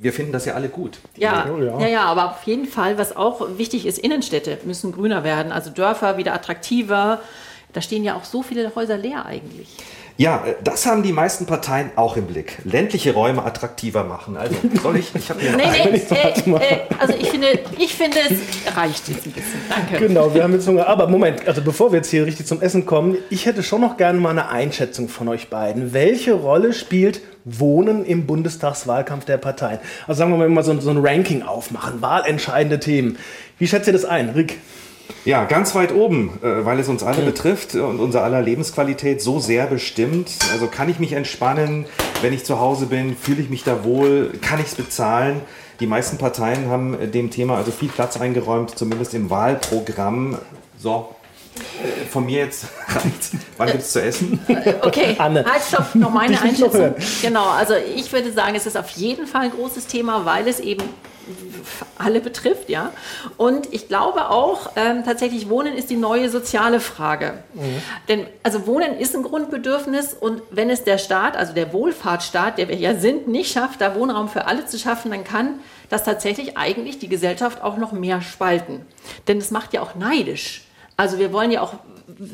Wir 0.00 0.12
finden 0.12 0.32
das 0.32 0.44
ja 0.44 0.54
alle 0.54 0.68
gut. 0.68 0.98
Ja, 1.16 1.46
ja, 1.80 1.86
ja, 1.86 2.04
aber 2.04 2.30
auf 2.30 2.42
jeden 2.44 2.66
Fall, 2.66 2.98
was 2.98 3.16
auch 3.16 3.58
wichtig 3.58 3.86
ist, 3.86 3.98
Innenstädte 3.98 4.58
müssen 4.64 4.92
grüner 4.92 5.24
werden, 5.24 5.52
also 5.52 5.70
Dörfer 5.70 6.16
wieder 6.16 6.34
attraktiver. 6.34 7.20
Da 7.72 7.82
stehen 7.82 8.04
ja 8.04 8.16
auch 8.16 8.24
so 8.24 8.42
viele 8.42 8.74
Häuser 8.74 8.96
leer 8.96 9.26
eigentlich. 9.26 9.68
Ja, 10.18 10.44
äh, 10.44 10.56
das 10.64 10.84
haben 10.84 11.04
die 11.04 11.12
meisten 11.12 11.46
Parteien 11.46 11.92
auch 11.94 12.16
im 12.16 12.26
Blick. 12.26 12.58
Ländliche 12.64 13.14
Räume 13.14 13.44
attraktiver 13.44 14.02
machen. 14.02 14.36
Also 14.36 14.56
soll 14.82 14.96
ich? 14.96 15.14
Ich 15.14 15.30
habe 15.30 15.40
mir. 15.40 15.56
Nee, 15.56 15.64
nee, 15.92 16.02
äh, 16.10 16.74
äh, 16.74 16.80
also 16.98 17.14
ich 17.14 17.30
finde, 17.30 17.46
ich 17.78 17.94
finde, 17.94 18.18
es 18.28 18.76
reicht 18.76 19.08
jetzt 19.08 19.26
ein 19.26 19.32
bisschen. 19.32 19.60
Danke. 19.68 20.06
Genau, 20.06 20.34
wir 20.34 20.42
haben 20.42 20.52
jetzt 20.52 20.66
Hunger. 20.66 20.88
Aber 20.88 21.06
Moment, 21.06 21.46
also 21.46 21.62
bevor 21.62 21.92
wir 21.92 21.98
jetzt 21.98 22.10
hier 22.10 22.26
richtig 22.26 22.46
zum 22.46 22.60
Essen 22.60 22.84
kommen, 22.84 23.16
ich 23.30 23.46
hätte 23.46 23.62
schon 23.62 23.80
noch 23.80 23.96
gerne 23.96 24.18
mal 24.18 24.30
eine 24.30 24.48
Einschätzung 24.48 25.08
von 25.08 25.28
euch 25.28 25.50
beiden. 25.50 25.92
Welche 25.92 26.32
Rolle 26.32 26.72
spielt 26.72 27.20
Wohnen 27.48 28.04
im 28.04 28.26
Bundestagswahlkampf 28.26 29.24
der 29.24 29.38
Parteien? 29.38 29.78
Also 30.06 30.18
sagen 30.18 30.38
wir 30.38 30.48
mal, 30.48 30.64
so, 30.64 30.78
so 30.80 30.90
ein 30.90 30.98
Ranking 30.98 31.42
aufmachen, 31.42 32.02
wahlentscheidende 32.02 32.80
Themen. 32.80 33.18
Wie 33.58 33.66
schätzt 33.66 33.86
ihr 33.86 33.92
das 33.92 34.04
ein, 34.04 34.30
Rick? 34.30 34.58
Ja, 35.24 35.44
ganz 35.44 35.74
weit 35.74 35.92
oben, 35.92 36.38
äh, 36.42 36.64
weil 36.64 36.78
es 36.78 36.88
uns 36.88 37.02
alle 37.02 37.22
betrifft 37.22 37.74
und 37.74 37.98
unser 37.98 38.22
aller 38.22 38.42
Lebensqualität 38.42 39.20
so 39.20 39.40
sehr 39.40 39.66
bestimmt. 39.66 40.30
Also 40.52 40.66
kann 40.66 40.88
ich 40.88 40.98
mich 40.98 41.12
entspannen, 41.12 41.86
wenn 42.22 42.32
ich 42.32 42.44
zu 42.44 42.60
Hause 42.60 42.86
bin, 42.86 43.16
fühle 43.16 43.42
ich 43.42 43.50
mich 43.50 43.64
da 43.64 43.84
wohl, 43.84 44.32
kann 44.40 44.60
ich 44.60 44.66
es 44.66 44.74
bezahlen. 44.74 45.40
Die 45.80 45.86
meisten 45.86 46.18
Parteien 46.18 46.68
haben 46.68 46.96
dem 47.12 47.30
Thema 47.30 47.56
also 47.56 47.70
viel 47.70 47.88
Platz 47.88 48.20
eingeräumt, 48.20 48.76
zumindest 48.78 49.14
im 49.14 49.30
Wahlprogramm. 49.30 50.38
So, 50.76 51.14
von 52.10 52.24
mir 52.24 52.38
jetzt 52.44 52.66
reicht. 52.88 53.30
Wann 53.56 53.68
gibt 53.68 53.82
es 53.82 53.92
zu 53.92 54.02
essen? 54.02 54.40
Okay, 54.82 55.14
Anne. 55.18 55.44
halt, 55.44 55.62
stopp, 55.62 55.94
noch 55.94 56.10
meine 56.10 56.34
Dich 56.34 56.42
nicht 56.42 56.60
noch 56.60 56.74
Einschätzung. 56.74 57.20
Genau, 57.22 57.48
also 57.48 57.74
ich 57.74 58.12
würde 58.12 58.32
sagen, 58.32 58.54
es 58.54 58.66
ist 58.66 58.76
auf 58.76 58.90
jeden 58.90 59.26
Fall 59.26 59.42
ein 59.42 59.50
großes 59.50 59.86
Thema, 59.86 60.24
weil 60.24 60.48
es 60.48 60.60
eben 60.60 60.82
alle 61.98 62.20
betrifft, 62.20 62.68
ja. 62.68 62.92
Und 63.36 63.72
ich 63.72 63.88
glaube 63.88 64.30
auch, 64.30 64.70
ähm, 64.76 65.04
tatsächlich 65.04 65.48
Wohnen 65.48 65.74
ist 65.74 65.90
die 65.90 65.96
neue 65.96 66.30
soziale 66.30 66.80
Frage. 66.80 67.34
Denn 68.08 68.26
also 68.42 68.66
Wohnen 68.66 68.96
ist 68.98 69.14
ein 69.14 69.22
Grundbedürfnis 69.22 70.14
und 70.14 70.42
wenn 70.50 70.70
es 70.70 70.84
der 70.84 70.98
Staat, 70.98 71.36
also 71.36 71.52
der 71.52 71.72
Wohlfahrtsstaat, 71.72 72.58
der 72.58 72.68
wir 72.68 72.76
ja 72.76 72.94
sind, 72.94 73.28
nicht 73.28 73.52
schafft, 73.52 73.80
da 73.80 73.94
Wohnraum 73.94 74.28
für 74.28 74.46
alle 74.46 74.66
zu 74.66 74.78
schaffen, 74.78 75.10
dann 75.10 75.24
kann 75.24 75.60
das 75.88 76.04
tatsächlich 76.04 76.56
eigentlich 76.56 76.98
die 76.98 77.08
Gesellschaft 77.08 77.62
auch 77.62 77.76
noch 77.76 77.92
mehr 77.92 78.22
spalten. 78.22 78.86
Denn 79.26 79.38
es 79.38 79.50
macht 79.50 79.72
ja 79.74 79.82
auch 79.82 79.94
neidisch. 79.94 80.64
Also 80.98 81.18
wir 81.18 81.32
wollen 81.32 81.52
ja 81.52 81.62
auch 81.62 81.74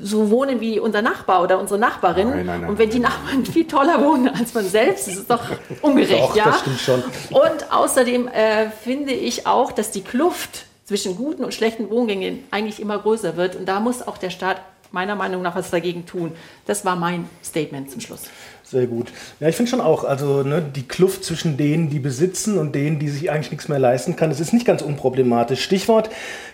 so 0.02 0.30
wohnen 0.30 0.58
wie 0.60 0.80
unser 0.80 1.02
Nachbar 1.02 1.42
oder 1.42 1.58
unsere 1.60 1.78
Nachbarin. 1.78 2.30
Nein, 2.30 2.46
nein, 2.46 2.60
nein, 2.62 2.70
und 2.70 2.78
wenn 2.78 2.88
die 2.88 2.98
Nachbarn 2.98 3.44
viel 3.44 3.66
toller 3.66 4.02
wohnen 4.02 4.28
als 4.28 4.54
man 4.54 4.64
selbst, 4.64 5.06
ist 5.06 5.18
es 5.18 5.26
doch 5.26 5.42
ungerecht, 5.82 6.30
Doch, 6.30 6.34
ja? 6.34 6.46
das 6.46 6.60
stimmt 6.60 6.80
schon. 6.80 7.02
Und 7.30 7.70
außerdem 7.70 8.26
äh, 8.28 8.70
finde 8.70 9.12
ich 9.12 9.46
auch, 9.46 9.70
dass 9.70 9.90
die 9.90 10.00
Kluft 10.00 10.64
zwischen 10.84 11.16
guten 11.16 11.44
und 11.44 11.52
schlechten 11.52 11.90
Wohngängen 11.90 12.44
eigentlich 12.50 12.80
immer 12.80 12.98
größer 12.98 13.36
wird. 13.36 13.54
Und 13.54 13.66
da 13.66 13.80
muss 13.80 14.00
auch 14.00 14.16
der 14.16 14.30
Staat 14.30 14.62
meiner 14.94 15.16
Meinung 15.16 15.42
nach 15.42 15.56
was 15.56 15.70
dagegen 15.70 16.06
tun. 16.06 16.32
Das 16.66 16.84
war 16.86 16.96
mein 16.96 17.28
Statement 17.44 17.90
zum 17.90 18.00
Schluss. 18.00 18.22
Sehr 18.62 18.86
gut. 18.86 19.12
Ja, 19.40 19.48
ich 19.48 19.56
finde 19.56 19.70
schon 19.70 19.82
auch, 19.82 20.04
also 20.04 20.42
ne, 20.42 20.62
die 20.62 20.88
Kluft 20.88 21.22
zwischen 21.22 21.58
denen, 21.58 21.90
die 21.90 21.98
besitzen 21.98 22.56
und 22.56 22.74
denen, 22.74 22.98
die 22.98 23.10
sich 23.10 23.30
eigentlich 23.30 23.50
nichts 23.50 23.68
mehr 23.68 23.78
leisten 23.78 24.16
kann, 24.16 24.30
das 24.30 24.40
ist 24.40 24.54
nicht 24.54 24.64
ganz 24.64 24.80
unproblematisch. 24.80 25.62
Stichwort 25.62 26.08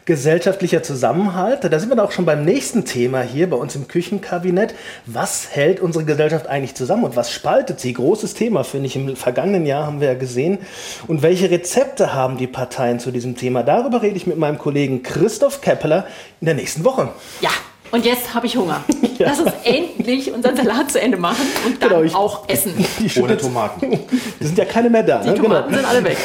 gesellschaftlicher 0.06 0.82
Zusammenhalt. 0.82 1.62
Da 1.62 1.78
sind 1.78 1.88
wir 1.88 1.96
dann 1.96 2.04
auch 2.04 2.10
schon 2.10 2.24
beim 2.24 2.44
nächsten 2.44 2.84
Thema 2.84 3.22
hier 3.22 3.48
bei 3.48 3.56
uns 3.56 3.76
im 3.76 3.86
Küchenkabinett. 3.86 4.74
Was 5.06 5.54
hält 5.54 5.78
unsere 5.78 6.04
Gesellschaft 6.04 6.48
eigentlich 6.48 6.74
zusammen 6.74 7.04
und 7.04 7.14
was 7.14 7.30
spaltet 7.30 7.78
sie? 7.78 7.92
Großes 7.92 8.34
Thema, 8.34 8.64
finde 8.64 8.86
ich. 8.86 8.96
Im 8.96 9.14
vergangenen 9.14 9.64
Jahr 9.64 9.86
haben 9.86 10.00
wir 10.00 10.08
ja 10.08 10.14
gesehen. 10.14 10.58
Und 11.06 11.22
welche 11.22 11.48
Rezepte 11.50 12.12
haben 12.12 12.38
die 12.38 12.48
Parteien 12.48 12.98
zu 12.98 13.12
diesem 13.12 13.36
Thema? 13.36 13.62
Darüber 13.62 14.02
rede 14.02 14.16
ich 14.16 14.26
mit 14.26 14.36
meinem 14.36 14.58
Kollegen 14.58 15.04
Christoph 15.04 15.60
Keppeler 15.60 16.06
in 16.40 16.46
der 16.46 16.54
nächsten 16.54 16.84
Woche. 16.84 17.10
Ja, 17.40 17.50
und 17.90 18.04
jetzt 18.04 18.34
habe 18.34 18.46
ich 18.46 18.56
Hunger. 18.56 18.82
Lass 19.18 19.40
uns 19.40 19.52
endlich 19.64 20.32
unseren 20.32 20.56
Salat 20.56 20.90
zu 20.90 21.00
Ende 21.00 21.16
machen 21.18 21.44
und 21.66 21.82
dann 21.82 21.88
Genau, 21.90 22.02
ich- 22.02 22.14
auch 22.14 22.48
essen. 22.48 22.72
Die 22.98 23.20
Ohne 23.20 23.36
Tomaten. 23.36 23.92
Es 24.40 24.46
sind 24.46 24.58
ja 24.58 24.64
keine 24.64 24.88
mehr 24.90 25.02
da. 25.02 25.20
Die 25.22 25.28
ne? 25.30 25.34
Tomaten 25.34 25.74
sind 25.74 25.84
alle 25.84 26.02
weg. 26.04 26.16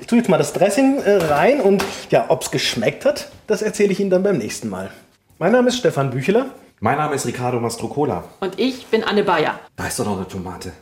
Ich 0.00 0.06
tue 0.06 0.18
jetzt 0.18 0.28
mal 0.28 0.36
das 0.38 0.52
Dressing 0.52 0.98
äh, 0.98 1.16
rein 1.16 1.60
und 1.60 1.82
ja, 2.10 2.26
ob 2.28 2.42
es 2.42 2.50
geschmeckt 2.50 3.04
hat, 3.04 3.28
das 3.46 3.62
erzähle 3.62 3.92
ich 3.92 4.00
Ihnen 4.00 4.10
dann 4.10 4.22
beim 4.22 4.36
nächsten 4.38 4.68
Mal. 4.68 4.90
Mein 5.38 5.52
Name 5.52 5.68
ist 5.68 5.78
Stefan 5.78 6.10
Bücheler. 6.10 6.46
Mein 6.80 6.98
Name 6.98 7.14
ist 7.14 7.24
Ricardo 7.26 7.60
Mastrocola. 7.60 8.24
Und 8.40 8.58
ich 8.58 8.86
bin 8.86 9.04
Anne 9.04 9.22
Bayer. 9.24 9.58
Da 9.76 9.86
ist 9.86 9.98
doch 9.98 10.04
noch 10.04 10.16
eine 10.16 10.28
Tomate. 10.28 10.72